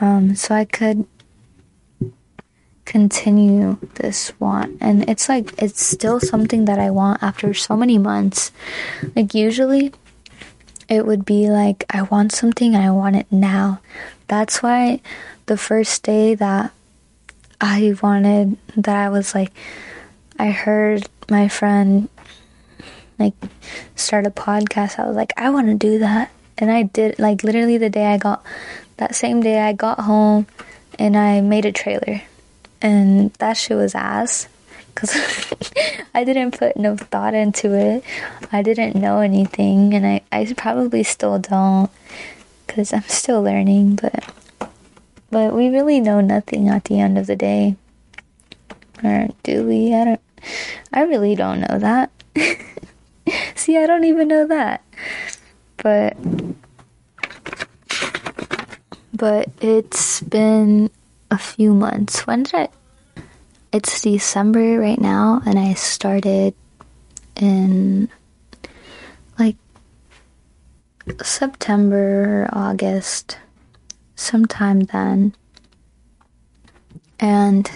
[0.00, 1.06] Um, so I could
[2.86, 4.78] continue this want.
[4.80, 8.52] And it's like, it's still something that I want after so many months.
[9.14, 9.92] Like, usually
[10.88, 13.80] it would be like, I want something and I want it now.
[14.28, 15.00] That's why
[15.46, 16.72] the first day that
[17.60, 19.52] I wanted, that I was like,
[20.38, 22.08] I heard my friend
[23.18, 23.34] like
[23.94, 26.30] start a podcast, I was like, I want to do that.
[26.58, 28.44] And I did, like, literally the day I got,
[28.96, 30.46] that same day I got home
[30.98, 32.22] and I made a trailer.
[32.80, 34.48] And that shit was ass.
[34.94, 35.14] Because
[36.14, 38.04] I didn't put no thought into it.
[38.52, 39.94] I didn't know anything.
[39.94, 41.90] And I, I probably still don't.
[42.66, 43.96] Because I'm still learning.
[43.96, 44.24] But,
[45.30, 47.76] but we really know nothing at the end of the day.
[49.04, 49.94] Or do we?
[49.94, 50.20] I don't
[50.92, 52.10] I really don't know that.
[53.54, 54.82] See, I don't even know that.
[55.78, 56.16] But
[59.12, 60.90] but it's been
[61.30, 62.26] a few months.
[62.26, 62.68] When did I
[63.72, 66.54] It's December right now and I started
[67.36, 68.08] in
[69.38, 69.56] like
[71.22, 73.38] September, August,
[74.14, 75.34] sometime then.
[77.18, 77.70] And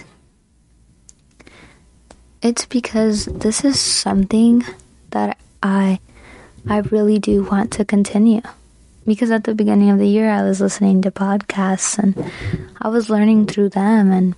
[2.41, 4.63] it's because this is something
[5.11, 5.99] that I
[6.69, 8.41] I really do want to continue.
[9.05, 12.31] Because at the beginning of the year I was listening to podcasts and
[12.79, 14.35] I was learning through them and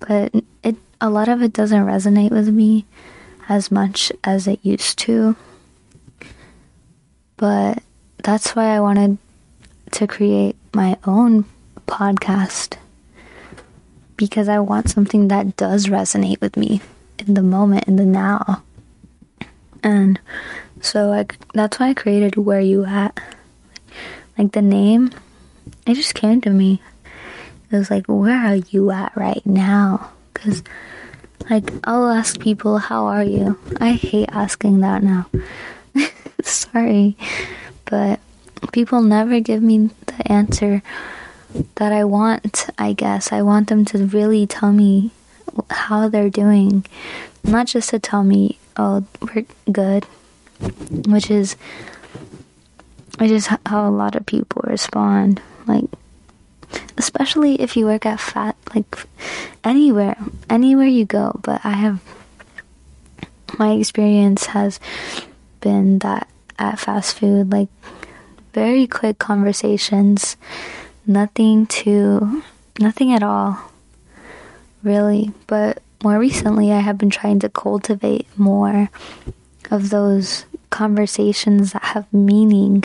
[0.00, 2.86] but it a lot of it doesn't resonate with me
[3.48, 5.36] as much as it used to.
[7.36, 7.82] But
[8.22, 9.18] that's why I wanted
[9.92, 11.44] to create my own
[11.86, 12.76] podcast
[14.16, 16.80] because I want something that does resonate with me
[17.18, 18.62] in the moment, in the now.
[19.82, 20.18] And
[20.80, 23.18] so like that's why I created Where You At.
[24.36, 25.10] Like the name,
[25.86, 26.82] it just came to me.
[27.70, 30.10] It was like, where are you at right now?
[30.32, 30.62] Because
[31.50, 33.58] like I'll ask people, how are you?
[33.80, 35.26] I hate asking that now.
[36.42, 37.16] Sorry,
[37.84, 38.20] but
[38.72, 40.82] people never give me the answer
[41.76, 43.32] that I want, I guess.
[43.32, 45.10] I want them to really tell me
[45.70, 46.84] how they're doing,
[47.44, 50.04] not just to tell me, oh, we're good,
[51.06, 51.56] which is
[53.18, 55.40] which is how a lot of people respond.
[55.66, 55.84] Like,
[56.98, 59.06] especially if you work at fat, like
[59.62, 60.16] anywhere,
[60.50, 61.38] anywhere you go.
[61.42, 62.00] But I have
[63.58, 64.80] my experience has
[65.60, 67.68] been that at fast food, like
[68.52, 70.36] very quick conversations
[71.06, 72.42] nothing to,
[72.80, 73.58] nothing at all,
[74.82, 75.32] really.
[75.46, 78.90] But more recently, I have been trying to cultivate more
[79.70, 82.82] of those conversations that have meaning.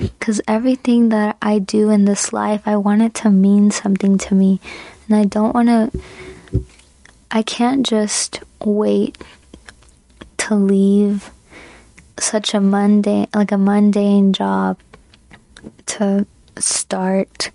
[0.00, 4.34] Because everything that I do in this life, I want it to mean something to
[4.34, 4.58] me.
[5.06, 6.64] And I don't want to,
[7.30, 9.18] I can't just wait
[10.38, 11.30] to leave
[12.18, 14.78] such a mundane, like a mundane job
[15.84, 16.26] to
[16.58, 17.50] start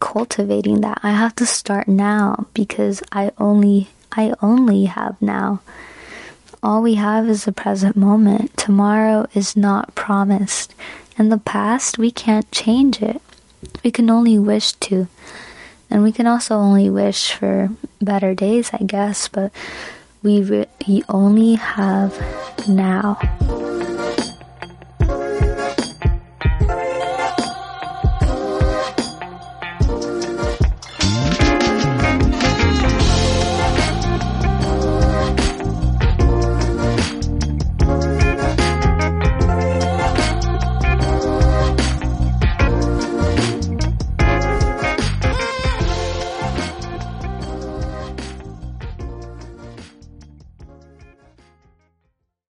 [0.00, 0.98] cultivating that.
[1.02, 5.60] I have to start now because I only I only have now.
[6.62, 8.56] All we have is the present moment.
[8.56, 10.74] Tomorrow is not promised.
[11.18, 13.20] And the past, we can't change it.
[13.82, 15.08] We can only wish to.
[15.90, 19.52] And we can also only wish for better days, I guess, but
[20.22, 22.16] we, re- we only have
[22.68, 23.18] now.